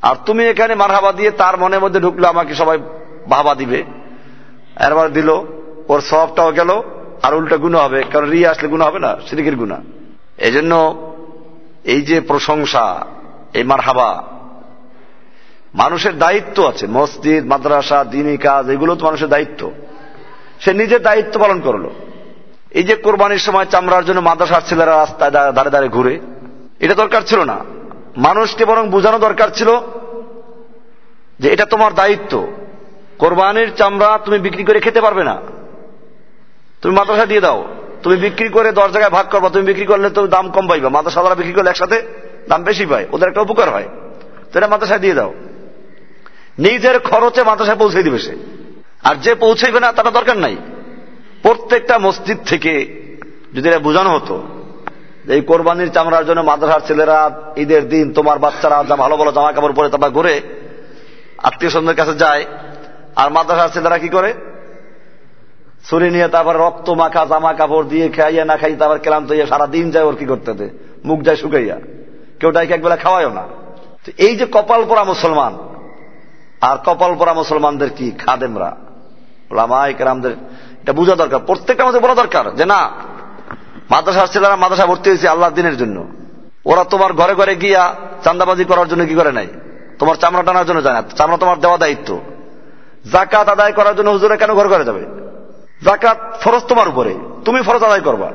আর 0.07 0.15
তুমি 0.25 0.43
এখানে 0.53 0.73
মারহাবা 0.75 1.11
দিয়ে 1.19 1.31
তার 1.41 1.55
মনের 1.61 1.81
মধ্যে 1.83 1.99
ঢুকলো 1.99 2.25
আমাকে 2.33 2.53
সবাই 2.61 2.77
বাবা 3.27 3.53
দিবে। 3.55 3.79
এরবার 4.85 5.07
দিল, 5.13 5.29
ওর 5.91 5.99
সবটাও 6.09 6.51
গেল, 6.51 6.71
আর 7.25 7.31
উল্টা 7.33 7.57
গুণ 7.63 7.75
হবে। 7.75 7.99
কারণ 8.11 8.27
রিয়া 8.29 8.49
আসলে 8.51 8.67
গুণ 8.67 8.81
হবে 8.81 8.99
না, 8.99 9.11
সিরিকের 9.27 9.55
গুণা 9.55 9.77
এই 10.37 10.51
জন্য 10.51 10.73
এই 11.93 12.01
যে 12.01 12.17
প্রশংসা, 12.21 12.85
এই 13.53 13.63
মারহাবা, 13.63 14.09
মানুষের 15.73 16.15
দায়িত্ব 16.17 16.57
আছে। 16.67 16.85
মসজিদ, 16.97 17.41
মাদ্রাসা, 17.51 17.99
দিনী 18.03 18.35
কাজ, 18.37 18.63
এগুলো 18.69 18.91
তো 18.95 19.03
মানুষের 19.05 19.29
দায়িত্ব। 19.29 19.61
সে 20.59 20.71
নিজের 20.73 21.01
দায়িত্ব 21.01 21.35
পালন 21.39 21.59
করল। 21.59 21.85
এই 22.71 22.83
যে 22.83 22.95
কোরবানির 22.95 23.45
সময় 23.47 23.67
চামড়ার 23.73 24.05
জন্য 24.05 24.19
মাদ্রাসার 24.19 24.67
ছেলেরা 24.69 24.93
রাস্তায় 24.95 25.33
দাঁড়ে 25.57 25.71
দাঁড়ে 25.75 25.89
ঘুরে, 25.89 26.13
এটা 26.83 26.95
দরকার 27.01 27.21
ছিল 27.21 27.39
না। 27.51 27.57
মানুষকে 28.17 28.63
বরং 28.65 28.83
বোঝানো 28.89 29.17
দরকার 29.19 29.49
ছিল 29.49 29.69
যে 31.39 31.49
এটা 31.49 31.65
তোমার 31.65 31.93
দায়িত্ব। 31.93 32.47
কোরবানির 33.17 33.75
চামড়া 33.75 34.19
তুমি 34.25 34.39
বিক্রি 34.39 34.63
করে 34.63 34.79
খেতে 34.79 35.01
পারবে 35.01 35.23
না। 35.23 35.41
তুমি 36.81 36.95
মাদ্রাসা 36.95 37.25
দিয়ে 37.25 37.41
দাও। 37.41 37.65
তুমি 38.03 38.17
বিক্রি 38.17 38.49
করে 38.49 38.71
দশ 38.71 38.81
জায়গায় 38.81 39.09
ভাগ 39.09 39.29
করবা। 39.29 39.49
তুমি 39.49 39.65
বিক্রি 39.65 39.85
করলে 39.85 40.09
তো 40.09 40.27
দাম 40.27 40.51
কম 40.51 40.67
পাইবা। 40.67 40.89
মাদ্রাসাওয়ালা 40.89 41.35
বিক্রি 41.35 41.53
করলে 41.53 41.69
একসাথে 41.69 42.01
দাম 42.49 42.63
বেশি 42.63 42.85
পায়। 42.85 43.05
ওদের 43.11 43.27
একটা 43.27 43.41
উপকার 43.41 43.69
হয়। 43.69 43.89
তো 44.53 44.59
এটা 44.59 44.67
মাদ্রাসায় 44.67 44.99
দিয়ে 44.99 45.13
দাও। 45.13 45.33
নিজের 46.59 46.99
খরচে 46.99 47.43
মাদ্রাসায় 47.43 47.77
পৌঁছে 47.77 48.03
দিবে 48.03 48.19
সে। 48.19 48.35
আর 49.03 49.15
যে 49.15 49.35
পৌঁছাইবে 49.35 49.79
না 49.79 49.91
তাটা 49.91 50.11
দরকার 50.11 50.37
নাই। 50.37 50.55
প্রত্যেকটা 51.41 51.97
মসজিদ 51.97 52.37
থেকে 52.45 52.71
যদি 53.53 53.69
এটা 53.69 53.79
বোঝানো 53.79 54.09
হতো 54.09 54.43
এই 55.27 55.41
কোরবানির 55.41 55.91
চামড়ার 55.91 56.25
জন্য 56.25 56.41
মাদ্রাসার 56.41 56.79
ছেলেরা 56.87 57.41
ঈদের 57.57 57.89
দিন 57.89 58.13
তোমার 58.13 58.39
বাচ্চারা 58.39 58.83
ভালো 58.83 59.17
ভালো 59.17 59.31
জামা 59.31 59.51
কাপড় 59.51 59.73
পরে 59.73 59.89
তারা 59.89 60.09
ঘুরে 60.09 60.41
আত্মীয় 61.47 61.71
স্বজনের 61.71 61.95
কাছে 61.95 62.13
যায়, 62.15 62.43
আর 63.15 63.27
মাদ্রাসার 63.35 63.73
ছেলেরা 63.73 63.97
কি 63.97 64.09
করে? 64.09 64.31
ছুরি 65.89 66.09
নিয়ে 66.09 66.27
তারপর 66.27 66.55
রক্ত 66.65 66.89
মাখা, 66.89 67.25
জামা 67.25 67.53
কাপড় 67.53 67.85
দিয়ে 67.91 68.09
খাইয়া 68.09 68.45
না 68.45 68.55
খাই 68.57 68.75
তারপর 68.75 68.97
ক্লান্ত 68.99 69.27
হইয়া 69.31 69.45
সারা 69.45 69.67
দিন 69.67 69.85
যায় 69.91 70.05
ওর 70.05 70.15
কি 70.15 70.25
করতে 70.25 70.69
মুখ 71.05 71.19
যায় 71.25 71.35
শুকাইয়া। 71.35 71.77
কেউ 72.39 72.51
ডাইকে 72.51 72.73
একবেলা 72.73 72.97
খাওয়ায়ও 72.97 73.31
না। 73.33 73.43
এই 74.17 74.33
যে 74.39 74.45
কপাল 74.55 74.81
পরা 74.89 75.03
মুসলমান, 75.03 75.53
আর 76.61 76.77
কপাল 76.85 77.11
পরা 77.19 77.33
মুসলমানদের 77.33 77.89
কি 77.89 78.11
খাদেমরা? 78.11 78.69
লামাইকরামদের 79.51 80.33
এটা 80.81 80.93
বোঝা 80.93 81.15
দরকার, 81.15 81.39
প্রত্যেকটা 81.39 81.83
আমাদের 81.83 82.01
বলা 82.01 82.15
দরকার 82.15 82.45
যে 82.55 82.65
না 82.65 82.81
মাদ্রাসার 83.89 84.27
ছেলেরা 84.27 84.55
মাদ্রাসা 84.55 84.85
ভর্তি 84.85 85.09
হয়েছে 85.09 85.27
আল্লাহ 85.27 85.49
দিনের 85.49 85.77
জন্য। 85.77 85.97
ওরা 86.65 86.83
তোমার 86.83 87.13
ঘরে 87.13 87.33
ঘরে 87.35 87.55
গিয়া 87.55 87.83
চান্দাবাজি 88.23 88.63
করার 88.65 88.87
জন্য 88.87 89.05
কি 89.05 89.15
করে 89.15 89.31
নাই? 89.31 89.47
তোমার 89.99 90.15
চামড়া 90.15 90.43
টানার 90.43 90.65
জন্য 90.65 90.79
না 90.79 91.03
চামড়া 91.17 91.37
তোমার 91.37 91.59
দেওয়া 91.59 91.77
দায়িত্ব। 91.77 92.21
জাকাত 93.11 93.49
আদায় 93.49 93.71
করার 93.71 93.95
জন্য 93.95 94.09
হুজুরে 94.09 94.37
কেন 94.37 94.53
ঘর 94.53 94.67
ঘরে 94.67 94.85
যাবে? 94.85 95.05
জাকাত 95.83 96.37
ফরজ 96.41 96.61
তোমার 96.63 96.87
উপরে, 96.87 97.15
তুমি 97.45 97.61
ফরজ 97.61 97.83
আদায় 97.83 98.01
করবা। 98.01 98.33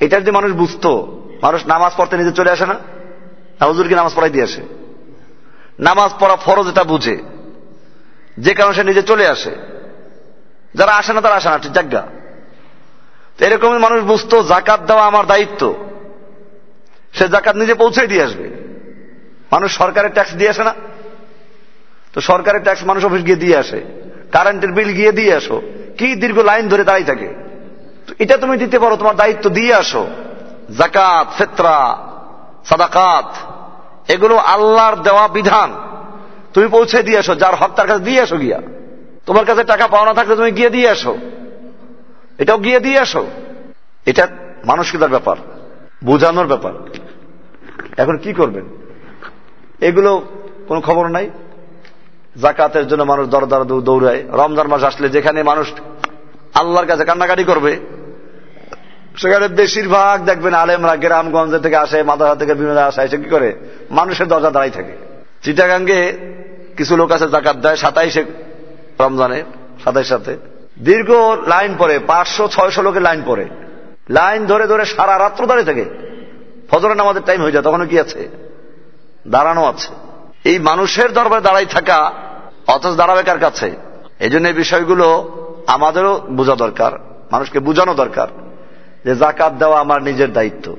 এটা 0.00 0.20
যদি 0.20 0.30
মানুষ 0.30 0.52
বুঝতো, 0.52 1.20
মানুষ 1.42 1.66
নামাজ 1.66 1.92
পড়তে 1.96 2.16
নিজে 2.16 2.32
চলে 2.32 2.50
আসে 2.50 2.66
না? 2.66 2.74
হুজুর 3.64 3.88
কি 3.88 3.94
নামাজ 3.94 4.14
পড়াই 4.14 4.30
দিয়ে 4.30 4.44
আসে? 4.44 4.62
নামাজ 5.78 6.10
পড়া 6.20 6.36
ফরজ 6.36 6.68
এটা 6.68 6.84
বুঝে। 6.84 7.18
যে 8.38 8.54
কারণে 8.54 8.74
সে 8.74 8.84
নিজে 8.84 9.02
চলে 9.02 9.28
আসে। 9.28 9.56
যারা 10.74 10.92
আসে 10.92 11.12
না 11.12 11.20
তারা 11.20 11.34
আসে 11.34 11.48
না, 11.48 11.58
ঠিক 11.58 11.72
জায়গা 11.72 12.06
এরকমই 13.40 13.78
মানুষ 13.78 14.04
বুঝতো 14.04 14.42
জাকাত 14.42 14.80
দেওয়া 14.80 15.06
আমার 15.06 15.26
দায়িত্ব। 15.26 15.74
সে 17.12 17.28
জাকাত 17.28 17.56
নিজে 17.56 17.74
পৌঁছে 17.74 18.06
দিয়ে 18.06 18.22
আসবে। 18.22 18.69
মানুষ 19.52 19.76
সরকারের 19.76 20.10
ট্যাক্স 20.10 20.34
দিয়ে 20.34 20.50
আসে 20.50 20.64
না। 20.64 20.74
তো 22.12 22.20
সরকারের 22.20 22.62
ট্যাক্স 22.62 22.84
মানুষ 22.84 23.04
অফিস 23.04 23.24
গিয়ে 23.24 23.36
দিয়ে 23.36 23.56
আসে। 23.56 23.84
কারেন্টের 24.32 24.72
বিল 24.72 24.92
গিয়ে 24.92 25.12
দিয়ে 25.12 25.34
আসো। 25.34 25.62
কি 25.98 26.14
দীর্ঘ 26.14 26.38
লাইন 26.38 26.68
ধরে 26.68 26.84
দাঁড়িয়ে 26.84 27.06
থাকে? 27.06 27.34
এটা 28.18 28.36
তুমি 28.36 28.56
দিতে 28.56 28.78
পারো, 28.78 28.96
তোমার 28.96 29.16
দায়িত্ব 29.16 29.50
দিয়ে 29.50 29.74
আসো। 29.74 30.06
জাকাত, 30.78 31.32
ফেতরা, 31.38 31.98
সাদাকাত, 32.64 33.34
এগুলো 34.10 34.36
আল্লাহর 34.36 34.96
দেওয়া 34.96 35.28
বিধান। 35.28 35.74
তুমি 36.54 36.68
পৌঁছে 36.68 37.02
দিয়ে 37.02 37.18
আসো, 37.18 37.34
যার 37.34 37.54
হক 37.54 37.70
তার 37.76 37.86
কাছে 37.86 38.04
দিয়ে 38.04 38.20
আসো 38.20 38.36
গিয়া। 38.36 38.60
তোমার 39.26 39.44
কাছে 39.44 39.64
টাকা 39.64 39.86
পাওনা 39.86 40.14
থাকলে 40.14 40.36
তুমি 40.36 40.50
গিয়ে 40.50 40.70
দিয়ে 40.70 40.90
আসো। 40.90 41.18
এটাও 42.38 42.58
গিয়ে 42.58 42.80
দিয়ে 42.80 42.98
আসো। 42.98 43.26
এটা 44.06 44.28
মানসিকতার 44.64 45.08
ব্যাপার, 45.08 45.36
বোঝানোর 46.04 46.46
ব্যাপার। 46.46 46.72
এখন 47.96 48.16
কি 48.16 48.32
করবেন? 48.32 48.79
এগুলো 49.80 50.12
কোনো 50.68 50.80
খবর 50.80 51.04
নাই। 51.16 51.26
জাকাতের 52.42 52.84
জন্য 52.88 53.02
মানুষ 53.02 53.24
দর 53.28 53.44
দর 53.46 53.62
দৌড়ায়। 53.88 54.20
রমজান 54.40 54.66
মাস 54.66 54.82
আসলে 54.84 55.08
যেখানে 55.08 55.40
মানুষ 55.42 55.66
আল্লাহর 56.54 56.88
কাছে 56.90 57.04
কান্নাকাটি 57.04 57.44
করবে, 57.44 57.72
সেখানে 59.16 59.46
বেশিরভাগ 59.60 60.16
দেখবেন 60.24 60.54
আলেমরা 60.54 60.94
গ্রামগঞ্জ 60.96 61.52
থেকে 61.62 61.76
আসে 61.76 61.98
মাদারা 62.02 62.34
থেকে 62.34 62.52
বিভিন্ন 62.54 62.80
আসে। 62.80 63.00
এসে 63.02 63.16
কি 63.16 63.28
করে? 63.28 63.48
মানুষের 63.90 64.26
দরজা 64.28 64.50
দাঁড়াই 64.50 64.70
থাকে। 64.70 64.94
চিটাগাঙ্গে 65.42 66.00
কিছু 66.76 66.92
লোক 66.96 67.10
আছে 67.12 67.26
জাকাত 67.28 67.56
দেয় 67.56 67.76
সাতাইশে 67.76 68.22
রমজানে, 69.00 69.38
সাতাইশ 69.84 70.08
সাথে 70.08 70.32
দীর্ঘ 70.78 71.10
লাইন 71.46 71.72
পরে 71.78 71.94
পাঁচশো, 72.06 72.44
ছয়শো 72.48 72.80
লোকের 72.82 73.02
লাইন 73.02 73.20
পরে 73.26 73.44
লাইন 74.10 74.40
ধরে 74.46 74.64
ধরে 74.66 74.84
সারা 74.84 75.14
রাত্র 75.18 75.42
দাঁড়িয়ে 75.46 75.68
থাকে। 75.70 75.84
ফজরের 76.70 76.96
নামাজের 76.96 77.24
টাইম 77.26 77.40
হয়ে 77.42 77.52
যায় 77.52 77.64
তখন 77.64 77.80
কি 77.86 77.96
আছে? 78.00 78.20
দাঁড়ানো 79.28 79.64
আছে। 79.64 79.88
এই 80.44 80.58
মানুষের 80.58 81.12
দরবারে 81.12 81.42
দাঁড়াই 81.42 81.66
থাকা, 81.66 82.12
অথচ 82.66 82.94
দাঁড়াবে 82.96 83.22
কার 83.22 83.38
কাছে? 83.38 83.76
এই 84.20 84.30
জন্য 84.30 84.48
এই 84.48 84.54
বিষয়গুলো 84.54 85.30
আমাদেরও 85.66 86.20
বোঝা 86.30 86.54
দরকার, 86.54 86.92
মানুষকে 87.32 87.58
বোঝানো 87.60 87.94
দরকার 87.94 88.28
যে 89.04 89.16
জাকাত 89.16 89.52
দেওয়া 89.52 89.80
আমার 89.80 90.02
নিজের 90.02 90.32
দায়িত্ব। 90.32 90.76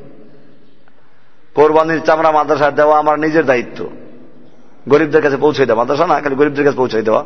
কোরবানির 1.56 2.02
চামড়া 2.02 2.32
মাদ্রাসায় 2.32 2.72
দেওয়া 2.72 3.00
আমার 3.00 3.20
নিজের 3.20 3.46
দায়িত্ব। 3.46 3.90
গরিবদের 4.90 5.22
কাছে 5.22 5.38
পৌঁছে 5.38 5.66
দেওয়া, 5.66 5.84
মাদ্রাসা 5.84 6.08
না, 6.08 6.20
খালি 6.20 6.36
গরিবদের 6.36 6.66
কাছে 6.66 6.78
পৌঁছে 6.78 7.02
দেওয়া। 7.02 7.26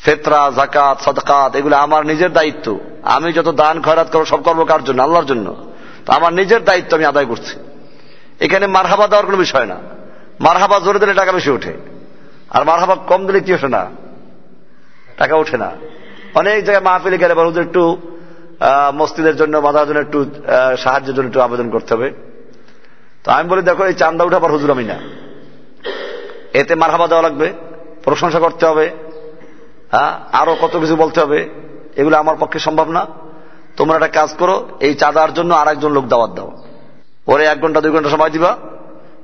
ফেতরা 0.00 0.52
জাকাত 0.56 1.00
সদকাত, 1.00 1.56
এগুলো 1.56 1.76
আমার 1.76 2.06
নিজের 2.06 2.32
দায়িত্ব। 2.32 2.78
আমি 3.02 3.32
যত 3.32 3.48
দান, 3.48 3.82
খয়রাত 3.82 4.10
করব, 4.12 4.24
সব 4.24 4.42
করব 4.42 4.64
কার 4.64 4.84
জন্য? 4.84 5.02
আল্লাহর 5.02 5.24
জন্য। 5.24 5.56
তো 6.06 6.12
আমার 6.12 6.32
নিজের 6.32 6.64
দায়িত্ব 6.64 6.96
আমি 6.96 7.04
আদায় 7.04 7.24
করছি। 7.24 7.58
এখানে 8.40 8.66
মারহাবা 8.66 9.06
দেওয়ার 9.06 9.26
কোনো 9.26 9.36
বিষয় 9.36 9.66
না। 9.66 9.76
মারহাবা 10.40 10.80
জোরে 10.80 10.98
দিলে 10.98 11.14
টাকা 11.14 11.32
বেশি 11.32 11.50
ওঠে। 11.50 11.72
আর 12.50 12.64
মারহাবা 12.64 12.94
কম 12.94 13.26
দিলে 13.26 13.40
কি 13.40 13.54
ওঠে 13.54 13.68
না? 13.68 13.90
টাকা 15.16 15.36
ওঠে 15.36 15.56
না। 15.56 15.70
অনেক 16.34 16.64
জায়গায় 16.64 16.84
মাহফিলে 16.84 17.18
গেলে 17.18 17.34
বড় 17.34 17.62
একটু 17.62 17.96
মসজিদের 18.94 19.36
জন্য 19.36 19.58
মাদার 19.58 19.86
জন্য 19.88 19.98
একটু 19.98 20.24
সাহায্যের 20.78 21.14
জন্য 21.14 21.26
একটু 21.26 21.40
আবেদন 21.40 21.70
করতে 21.70 21.94
হবে। 21.94 22.12
তো 23.24 23.32
আমি 23.32 23.48
বলি, 23.48 23.62
দেখো, 23.62 23.84
এই 23.84 23.94
চান্দা 23.94 24.24
উঠাবার 24.24 24.52
হুজুর 24.52 24.70
আমি 24.70 24.84
না। 24.84 24.98
এতে 26.52 26.74
মারহাবা 26.74 27.06
দেওয়া 27.08 27.22
লাগবে, 27.22 27.52
প্রশংসা 28.04 28.38
করতে 28.38 28.66
হবে 28.66 28.90
হ্যাঁ 29.90 30.12
আরও 30.32 30.56
কত 30.60 30.76
কিছু 30.76 30.96
বলতে 30.96 31.20
হবে। 31.20 31.48
এগুলো 31.96 32.16
আমার 32.16 32.36
পক্ষে 32.36 32.58
সম্ভব 32.58 32.90
না। 32.90 33.06
তোমরা 33.76 33.94
একটা 33.94 34.08
কাজ 34.08 34.34
করো, 34.38 34.68
এই 34.80 34.94
চাঁদার 34.94 35.34
জন্য 35.34 35.54
আর 35.54 35.68
একজন 35.68 35.92
লোক 35.92 36.06
দাওয়াত 36.06 36.30
দাও। 36.30 36.64
ওরে 37.26 37.44
এক 37.44 37.60
ঘণ্টা, 37.60 37.80
দুই 37.80 37.90
ঘণ্টা 37.90 38.10
সময় 38.10 38.30
দিবা। 38.30 38.56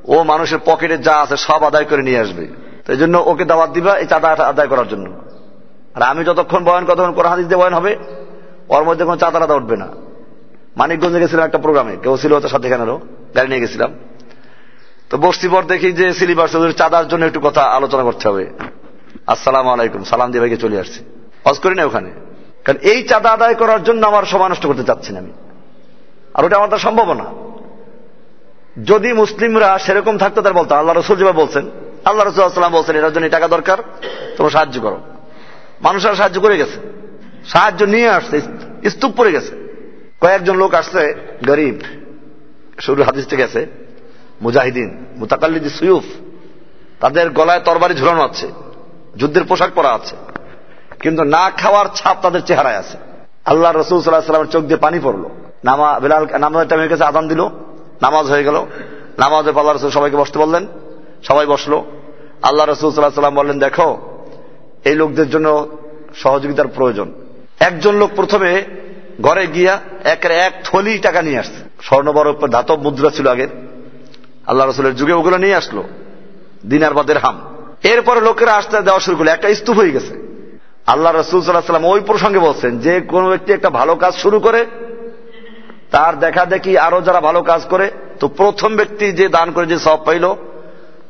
ও 0.07 0.23
মানুষের 0.23 0.59
পকেটে 0.65 0.99
যা 0.99 1.17
আছে 1.17 1.37
সব 1.37 1.65
আদায় 1.65 1.85
করে 1.85 2.03
নিয়ে 2.03 2.21
আসবে। 2.21 2.47
তো 2.85 2.93
এই 2.93 2.99
জন্য 2.99 3.23
ওকে 3.27 3.45
দাওয়াত 3.45 3.71
দিবা 3.71 3.97
এই 3.97 4.07
চাঁদা 4.07 4.29
আদায় 4.29 4.69
করার 4.69 4.89
জন্য। 4.89 5.13
আর 5.95 6.03
আমি 6.03 6.25
যতক্ষণ 6.25 6.65
বয়ান 6.65 6.85
কতক্ষণ 6.85 7.13
করে 7.13 7.29
হাদিস 7.29 7.47
দিয়ে 7.47 7.61
বয়ান 7.61 7.75
হবে, 7.75 7.97
ওর 8.69 8.85
মধ্যে 8.85 9.05
কোনো 9.05 9.27
আদা 9.27 9.55
উঠবে 9.55 9.77
না। 9.77 9.89
মানিকগঞ্জে 10.77 11.21
গেছিলাম 11.21 11.47
একটা 11.47 11.59
প্রোগ্রামে, 11.59 11.97
কেউ 12.03 12.17
ছিল 12.17 12.33
ওদের 12.33 12.49
সাথে 12.49 12.67
এখানেরও 12.69 13.01
গাড়ি 13.37 13.49
নিয়ে 13.49 13.61
গেছিলাম। 13.61 13.95
তো 15.11 15.19
বসতি 15.19 15.49
পর 15.49 15.63
দেখি 15.63 15.93
যে 15.93 16.13
সিলিবাস 16.13 16.57
চাঁদার 16.77 17.09
জন্য 17.09 17.25
একটু 17.25 17.41
কথা 17.41 17.63
আলোচনা 17.63 18.03
করতে 18.03 18.29
হবে। 18.29 18.51
আসসালাম 19.27 19.69
আলাইকুম, 19.69 20.05
সালাম 20.05 20.31
দিয়ে 20.31 20.41
ভাইকে 20.41 20.57
চলে 20.57 20.81
আসছি। 20.81 21.05
হজ 21.47 21.59
করি 21.59 21.75
না 21.75 21.85
ওখানে। 21.85 22.11
কারণ 22.65 22.79
এই 22.79 23.03
চাঁদা 23.03 23.31
আদায় 23.31 23.55
করার 23.55 23.85
জন্য 23.85 24.07
আমার 24.07 24.25
সময় 24.25 24.49
নষ্ট 24.49 24.67
করতে 24.67 24.85
চাচ্ছি 24.85 25.13
না 25.13 25.19
আমি। 25.19 25.33
আর 26.35 26.45
ওটা 26.45 26.57
আমার 26.57 26.69
তো 26.69 26.79
সম্ভব 26.79 27.13
না। 27.13 27.25
যদি 28.85 29.13
মুসলিমরা 29.13 29.79
সেরকম 29.79 30.19
থাকতো, 30.19 30.43
তার 30.43 30.53
বলতো, 30.53 30.75
আল্লাহ 30.75 30.97
রসুল 30.97 31.17
যেভাবে 31.17 31.43
বলছেন, 31.43 31.71
আল্লাহ 32.05 32.27
রসুল 32.27 32.45
আসসালাম 32.45 32.73
বলছেন, 32.73 32.97
এটার 32.97 33.13
জন্য 33.13 33.29
টাকা 33.29 33.49
দরকার, 33.49 33.79
তোমরা 34.37 34.51
সাহায্য 34.51 34.81
করো। 34.81 35.01
মানুষরা 35.81 36.15
সাহায্য 36.15 36.41
করে 36.41 36.59
গেছে। 36.59 36.81
সাহায্য 37.47 37.85
নিয়ে 37.85 38.09
আসছে, 38.09 38.41
স্তূপ 38.91 39.13
পড়ে 39.17 39.33
গেছে। 39.33 39.69
কয়েকজন 40.21 40.57
লোক 40.57 40.75
আসছে, 40.75 41.15
গরিব। 41.47 41.81
শুরু 42.81 43.03
হাদিস 43.03 43.27
থেকে 43.27 43.43
গেছে, 43.43 43.67
মুজাহিদিন, 44.43 45.07
মুতাকাল্লিদি 45.17 45.69
সুয়ুফ। 45.69 46.05
তাদের 47.01 47.31
গলায় 47.31 47.61
তরবারি 47.61 47.95
ঝুলানো 47.95 48.23
আছে, 48.23 48.49
যুদ্ধের 49.17 49.45
পোশাক 49.45 49.71
পরা 49.75 49.91
আছে, 49.91 50.17
কিন্তু 51.01 51.25
না 51.25 51.51
খাওয়ার 51.51 51.87
ছাপ 51.95 52.17
তাদের 52.23 52.43
চেহারায় 52.43 52.77
আছে। 52.77 52.99
আল্লাহ 53.45 53.73
রসুল 53.73 54.01
সাল্লাহ 54.01 54.21
সাল্লামের 54.21 54.53
চোখ 54.53 54.65
দিয়ে 54.65 54.77
পানি 54.77 55.01
পড়ল। 55.03 55.25
নামা, 55.65 56.01
বিলাল 56.01 56.27
নামাজের 56.39 56.69
টাইমের 56.69 56.89
কাছে 56.89 57.05
আদান 57.05 57.29
দিল। 57.29 57.49
নামাজ 58.03 58.27
হয়ে 58.27 58.45
গেল। 58.45 58.55
নামাজের 59.19 59.53
পর 59.53 59.59
আল্লাহ 59.59 59.77
রসুল 59.77 59.91
সবাইকে 59.91 60.17
বসতে 60.17 60.39
বললেন। 60.39 60.67
সবাই 61.23 61.47
বসল। 61.47 61.83
আল্লাহ 62.43 62.67
রসুল 62.67 62.91
সাল্লাহ 62.91 63.11
সাল্লাম 63.11 63.35
বললেন, 63.35 63.59
দেখো, 63.59 63.99
এই 64.85 64.95
লোকদের 64.95 65.31
জন্য 65.31 65.69
সহযোগিতার 66.15 66.69
প্রয়োজন। 66.69 67.13
একজন 67.61 67.95
লোক 67.95 68.11
প্রথমে 68.17 68.63
ঘরে 69.21 69.47
গিয়া 69.47 69.81
একের 70.05 70.31
এক 70.31 70.53
থলি 70.65 70.99
টাকা 70.99 71.23
নিয়ে 71.23 71.39
আসছে। 71.39 71.65
স্বর্ণবর 71.83 72.49
ধাতব 72.49 72.83
মুদ্রা 72.83 73.11
ছিল 73.11 73.29
আগের। 73.29 73.49
আল্লাহ 74.47 74.69
রসুলের 74.69 74.97
যুগে 74.97 75.13
ওগুলো 75.13 75.37
নিয়ে 75.37 75.55
আসলো। 75.55 75.85
দিনার 76.67 76.95
বাদের 76.95 77.19
হাম। 77.19 77.41
এরপরে 77.83 78.21
লোকেরা 78.21 78.53
আসতে 78.53 78.81
দেওয়া 78.81 79.01
শুরু 79.01 79.17
করল। 79.17 79.29
একটা 79.29 79.55
স্তূপ 79.55 79.77
হয়ে 79.77 79.91
গেছে। 79.91 80.27
আল্লাহ 80.87 81.13
রসুল 81.13 81.41
সাল্লাহ 81.41 81.67
সাল্লাম 81.67 81.91
ওই 81.91 82.01
প্রসঙ্গে 82.01 82.39
বলছেন, 82.39 82.79
যে 82.79 83.01
কোনো 83.01 83.29
ব্যক্তি 83.29 83.53
একটা 83.53 83.71
ভালো 83.71 83.95
কাজ 83.95 84.15
শুরু 84.15 84.41
করে 84.41 84.67
তার 85.91 86.19
দেখা 86.19 86.45
দেখি 86.45 86.79
আরও 86.79 87.03
যারা 87.03 87.21
ভালো 87.21 87.43
কাজ 87.43 87.63
করে, 87.65 87.91
তো 88.21 88.29
প্রথম 88.29 88.77
ব্যক্তি 88.77 89.13
যে 89.13 89.29
দান 89.29 89.51
করে 89.53 89.67
যে 89.67 89.79
সব 89.79 90.05
পাইল, 90.05 90.35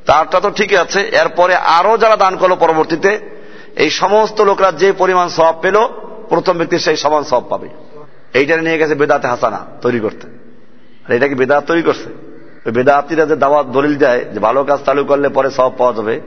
তারটা 0.07 0.41
তো 0.41 0.51
ঠিকই 0.51 0.77
আছে। 0.77 1.01
এরপরে 1.01 1.55
আরও 1.55 1.99
যারা 1.99 2.17
দান 2.17 2.37
করল 2.37 2.55
পরবর্তীতে, 2.55 3.19
এই 3.77 3.91
সমস্ত 3.91 4.41
লোকরা 4.41 4.73
যে 4.73 4.93
পরিমাণ 4.93 5.29
সব 5.29 5.55
পেল, 5.61 5.77
প্রথম 6.29 6.59
ব্যক্তি 6.59 6.79
সেই 6.79 6.97
সমান 6.97 7.25
সব 7.25 7.43
পাবে। 7.49 7.69
এইটা 8.35 8.57
নিয়ে 8.57 8.79
গেছে 8.79 8.95
বেদাতে 8.95 9.29
হাসানা 9.29 9.67
তৈরি 9.83 10.01
করতে। 10.01 10.27
আর 11.07 11.13
এটা 11.13 11.29
কি 11.29 11.35
বেদাত 11.35 11.65
তৈরি 11.67 11.83
করছে? 11.83 12.09
ওই 12.67 12.73
বেদাতিরা 12.73 13.27
যে 13.27 13.37
দাওয়াত 13.37 13.67
দলিল 13.67 13.95
দেয় 13.95 14.25
যে 14.33 14.41
ভালো 14.41 14.65
কাজ 14.65 14.79
চালু 14.87 15.05
করলে 15.05 15.29
পরে 15.29 15.51
সব 15.51 15.71
পাওয়া 15.79 15.93
যাবে 15.93 16.21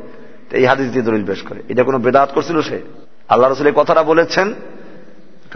এই 0.52 0.66
হাদিস 0.66 0.88
দিয়ে 0.92 1.06
দলিল 1.06 1.26
পেশ 1.26 1.42
করে। 1.42 1.64
এটা 1.70 1.84
কোনো 1.84 2.00
বেদাত 2.00 2.30
করছিল 2.34 2.62
সে? 2.62 2.82
আল্লাহ 3.30 3.52
রসুল 3.52 3.68
এই 3.68 3.74
কথাটা 3.76 4.04
বলেছেন 4.04 4.54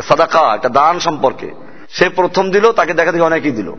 সাদাকা, 0.07 0.55
একটা 0.55 0.69
দান 0.69 0.99
সম্পর্কে। 0.99 1.51
সে 1.93 2.09
প্রথম 2.09 2.51
দিল, 2.51 2.71
তাকে 2.71 2.93
দেখা 2.93 3.11
দেখে 3.11 3.23
অনেকেই 3.23 3.51
দিল। 3.51 3.73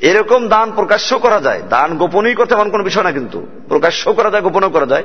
এরকম 0.00 0.48
দান 0.48 0.72
প্রকাশ্য 0.72 1.18
করা 1.18 1.40
যায়। 1.40 1.62
দান 1.68 1.98
গোপনই 1.98 2.34
করতে 2.34 2.54
এমন 2.54 2.70
কোনো 2.70 2.84
বিষয় 2.84 3.02
না 3.02 3.12
কিন্তু। 3.12 3.46
প্রকাশ্য 3.68 4.12
করা 4.12 4.30
যায়, 4.30 4.42
গোপনও 4.42 4.70
করা 4.70 4.86
যায়। 4.86 5.04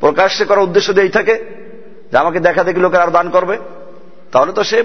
প্রকাশ্যে 0.00 0.44
করার 0.44 0.62
উদ্দেশ্য 0.62 0.92
দিয়েই 0.92 1.08
থাকে 1.08 1.44
যে 2.12 2.18
আমাকে 2.18 2.40
দেখা 2.40 2.64
দেখি 2.64 2.80
লোকের 2.80 3.00
আর 3.00 3.10
দান 3.10 3.30
করবে। 3.30 3.58
তাহলে 4.32 4.52
তো 4.52 4.64
সে 4.64 4.84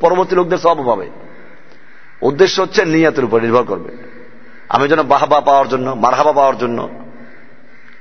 পরবর্তী 0.00 0.36
লোকদের 0.36 0.58
সব 0.58 0.86
পাবে। 0.86 1.10
উদ্দেশ্য 2.22 2.60
হচ্ছে 2.60 2.84
নিয়াতের 2.84 3.24
উপর 3.24 3.40
নির্ভর 3.40 3.62
করবে। 3.62 3.96
আমি 4.68 4.88
যেন 4.88 5.02
বাহাবা 5.02 5.40
পাওয়ার 5.40 5.68
জন্য, 5.68 5.90
মারহাবা 5.90 6.32
পাওয়ার 6.32 6.58
জন্য 6.58 6.88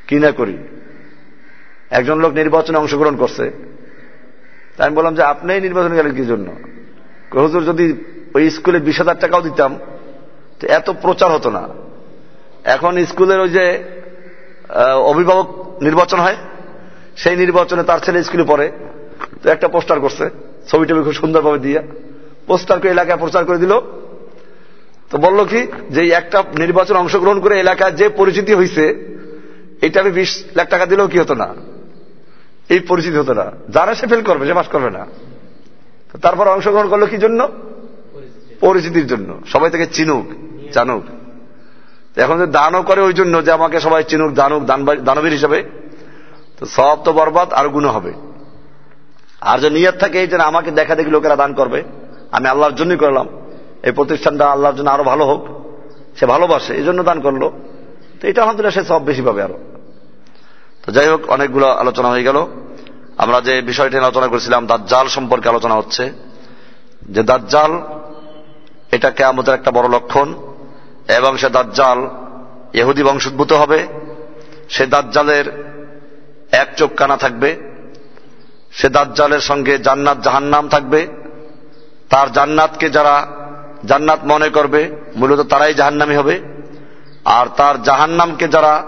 কি 0.07 0.19
না 0.19 0.31
করি? 0.31 0.57
একজন 1.89 2.19
লোক 2.19 2.33
নির্বাচনে 2.33 2.77
অংশগ্রহণ 2.77 3.15
করছে। 3.15 3.51
তাই 4.77 4.87
আমি 4.87 4.95
বললাম 4.95 5.15
যে 5.15 5.23
আপনি 5.23 5.61
নির্বাচন 5.61 5.93
গেলেন 5.93 6.15
কি 6.15 6.25
জন্য? 6.25 6.51
হুজুর, 7.39 7.63
যদি 7.63 7.85
ওই 8.35 8.49
স্কুলে 8.49 8.79
বিশ 8.79 8.97
হাজার 9.01 9.17
টাকাও 9.19 9.41
দিতাম, 9.41 9.71
তো 10.59 10.67
এত 10.67 10.87
প্রচার 11.03 11.29
হতো 11.31 11.49
না। 11.49 11.63
এখন 12.75 13.05
স্কুলের 13.05 13.39
ওই 13.39 13.49
যে 13.49 13.65
অভিভাবক 15.11 15.47
নির্বাচন 15.81 16.19
হয়, 16.19 16.37
সেই 17.21 17.35
নির্বাচনে 17.35 17.83
তার 17.83 17.99
ছেলে 18.05 18.23
স্কুলে 18.23 18.43
পড়ে, 18.43 18.67
তো 19.41 19.49
একটা 19.49 19.67
পোস্টার 19.67 19.99
করছে, 19.99 20.25
ছবি 20.69 20.85
টবি 20.85 21.01
খুব 21.03 21.13
সুন্দরভাবে 21.13 21.59
দিয়ে, 21.59 21.79
পোস্টার 22.47 22.79
করে 22.79 22.91
এলাকায় 22.91 23.17
প্রচার 23.17 23.45
করে 23.45 23.57
দিল। 23.57 23.73
তো 25.09 25.17
বলল 25.17 25.45
কি, 25.45 25.61
যে 25.89 26.01
একটা 26.09 26.43
নির্বাচন 26.57 26.95
অংশগ্রহণ 26.95 27.39
করে 27.39 27.59
এলাকায় 27.59 27.91
যে 27.91 28.09
পরিচিতি 28.09 28.53
হয়েছে 28.53 28.85
এটা 29.81 29.97
আমি 30.01 30.11
বিশ 30.11 30.31
লাখ 30.55 30.67
টাকা 30.69 30.85
দিলেও 30.85 31.07
কি 31.07 31.17
হতো 31.19 31.35
না? 31.35 31.47
এই 32.69 32.79
পরিচিতি 32.79 33.17
হতো 33.17 33.33
না। 33.33 33.45
যারা 33.69 33.95
সে 33.95 34.05
ফেল 34.07 34.21
করবে, 34.21 34.43
সে 34.47 34.53
পাস 34.53 34.67
করবে 34.67 34.89
না। 34.97 35.03
তারপর 36.21 36.47
অংশগ্রহণ 36.47 36.89
করল 36.89 37.05
কি 37.05 37.17
জন্য? 37.17 37.47
পরিচিতির 38.59 39.07
জন্য। 39.07 39.39
সবাই 39.45 39.69
তাকে 39.69 39.85
চিনুক, 39.85 40.25
জানুক। 40.73 41.03
এখন 42.17 42.37
যে 42.37 42.45
দানও 42.45 42.81
করে 42.83 43.01
ওই 43.01 43.13
জন্য 43.13 43.45
যে 43.45 43.51
আমাকে 43.51 43.79
সবাই 43.79 44.03
চিনুক 44.03 44.33
দানুক 44.33 44.63
দানবীর 45.03 45.31
হিসাবে। 45.31 45.63
তো 46.59 46.65
সব 46.65 46.97
তো 47.03 47.13
বরবাদ, 47.13 47.53
আর 47.53 47.69
গুণ 47.69 47.85
হবে। 47.85 48.13
আর 49.41 49.59
যে 49.59 49.69
নিয়ত 49.69 49.95
থাকে 49.95 50.21
এই 50.21 50.27
যে 50.27 50.35
আমাকে 50.35 50.71
দেখা 50.71 50.95
দেখি 50.95 51.09
লোকেরা 51.09 51.35
দান 51.35 51.53
করবে। 51.53 51.83
আমি 52.31 52.47
আল্লাহর 52.47 52.75
জন্যই 52.75 52.97
করলাম। 52.97 53.27
এই 53.83 53.91
প্রতিষ্ঠানটা 53.91 54.47
আল্লাহর 54.47 54.75
জন্য 54.75 54.89
আরও 54.89 55.03
ভালো 55.03 55.25
হোক। 55.25 55.47
সে 56.19 56.25
ভালোবাসে, 56.25 56.73
এই 56.75 56.83
জন্য 56.83 57.03
দান 57.03 57.19
করল। 57.21 57.49
তো 58.21 58.27
এটা 58.27 58.41
আলহামদুলিল্লাহ 58.41 58.83
সে 58.83 58.87
সব 58.87 59.05
বেশি 59.05 59.21
পাবে 59.21 59.43
আরও। 59.43 59.57
তো 60.85 60.91
যাই 60.91 61.07
হোক, 61.07 61.29
অনেকগুলো 61.29 61.67
আলোচনা 61.67 62.09
হয়ে 62.09 62.23
গেল। 62.23 62.47
আমরা 63.21 63.41
যে 63.41 63.61
বিষয়টি 63.61 63.97
আলোচনা 63.97 64.27
করেছিলাম, 64.27 64.67
দাজ্জাল 64.67 65.07
সম্পর্কে 65.07 65.49
আলোচনা 65.49 65.75
হচ্ছে। 65.75 66.11
যে 67.09 67.23
দাজ্জাল, 67.23 67.81
এটা 68.91 69.09
কেয়ামতের 69.09 69.53
একটা 69.53 69.71
বড় 69.71 69.89
লক্ষণ, 69.89 70.33
এবং 71.07 71.37
সে 71.37 71.49
দাজ্জাল 71.49 72.09
এহুদি 72.73 73.03
বংশোদ্ভূত 73.03 73.53
হবে। 73.53 73.87
সে 74.69 74.85
দাজ্জালের 74.85 75.73
এক 76.51 76.67
চোখ 76.77 76.95
কানা 76.95 77.17
থাকবে। 77.17 77.55
সে 78.71 78.89
দাজ্জালের 78.89 79.39
সঙ্গে 79.39 79.77
জান্নাত 79.77 80.21
জাহান্নাম 80.21 80.69
থাকবে। 80.69 81.07
তার 82.09 82.31
জান্নাতকে 82.31 82.89
যারা 82.89 83.27
জান্নাত 83.85 84.19
মনে 84.23 84.49
করবে, 84.49 84.95
মূলত 85.15 85.39
তারাই 85.39 85.73
জাহান্নামি 85.73 86.15
হবে। 86.15 86.39
আর 87.25 87.45
তার 87.57 87.83
জাহান্নামকে 87.83 88.47
যারা 88.47 88.83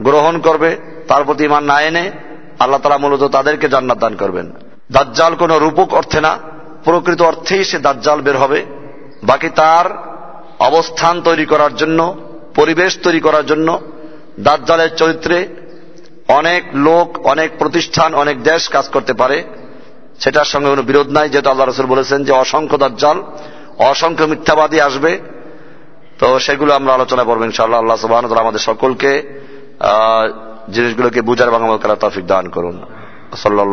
গ্রহণ 0.00 0.38
করবে, 0.38 0.76
তার 1.08 1.24
প্রতি 1.24 1.44
ইমান 1.44 1.64
না 1.64 1.80
এনে 1.80 2.10
আল্লাহ 2.58 2.80
তালা 2.80 2.98
মূলত 2.98 3.22
তাদেরকে 3.24 3.68
জান্নাত 3.68 3.98
দান 3.98 4.16
করবেন। 4.16 4.52
দাজ্জাল 4.92 5.34
কোন 5.34 5.52
রূপক 5.56 5.94
অর্থে 5.94 6.20
না, 6.20 6.38
প্রকৃত 6.84 7.22
অর্থেই 7.22 7.64
সে 7.64 7.78
দাজ্জাল 7.78 8.20
বের 8.20 8.36
হবে। 8.36 8.64
বাকি 9.22 9.48
তার 9.48 9.86
অবস্থান 10.58 11.22
তৈরি 11.22 11.46
করার 11.46 11.76
জন্য, 11.76 12.14
পরিবেশ 12.54 12.98
তৈরি 13.02 13.20
করার 13.20 13.46
জন্য 13.46 13.80
দাজ্জালের 14.40 14.96
চরিত্রে 14.96 15.48
অনেক 16.28 16.62
লোক, 16.74 17.26
অনেক 17.26 17.50
প্রতিষ্ঠান, 17.58 18.14
অনেক 18.14 18.42
দেশ 18.42 18.68
কাজ 18.68 18.88
করতে 18.88 19.12
পারে। 19.12 19.44
সেটার 20.20 20.44
সঙ্গে 20.44 20.68
কোনো 20.70 20.82
বিরোধ 20.82 21.08
নাই, 21.10 21.28
যেহেতু 21.28 21.50
আল্লাহ 21.50 21.66
রসুল 21.66 21.86
বলেছেন 21.86 22.24
যে 22.24 22.32
অসংখ্য 22.32 22.76
দাজ্জাল, 22.76 23.22
অসংখ্য 23.78 24.24
মিথ্যাবাদী 24.24 24.80
আসবে। 24.80 25.20
তো 26.18 26.38
সেগুলো 26.38 26.74
আমরা 26.74 26.92
আলোচনা 26.94 27.24
করব 27.24 27.44
ইনশাআল্লাহ। 27.44 27.80
আল্লাহ 27.80 27.96
সুবাহ 27.96 28.18
আমাদের 28.18 28.60
সকলকে 28.60 29.12
জিনিসগুলোকে 30.68 31.22
বুঝার 31.22 31.50
বাংলা 31.50 31.76
করার 31.76 31.96
তফিক 31.96 32.26
দান 32.26 32.48
করুন। 32.48 32.84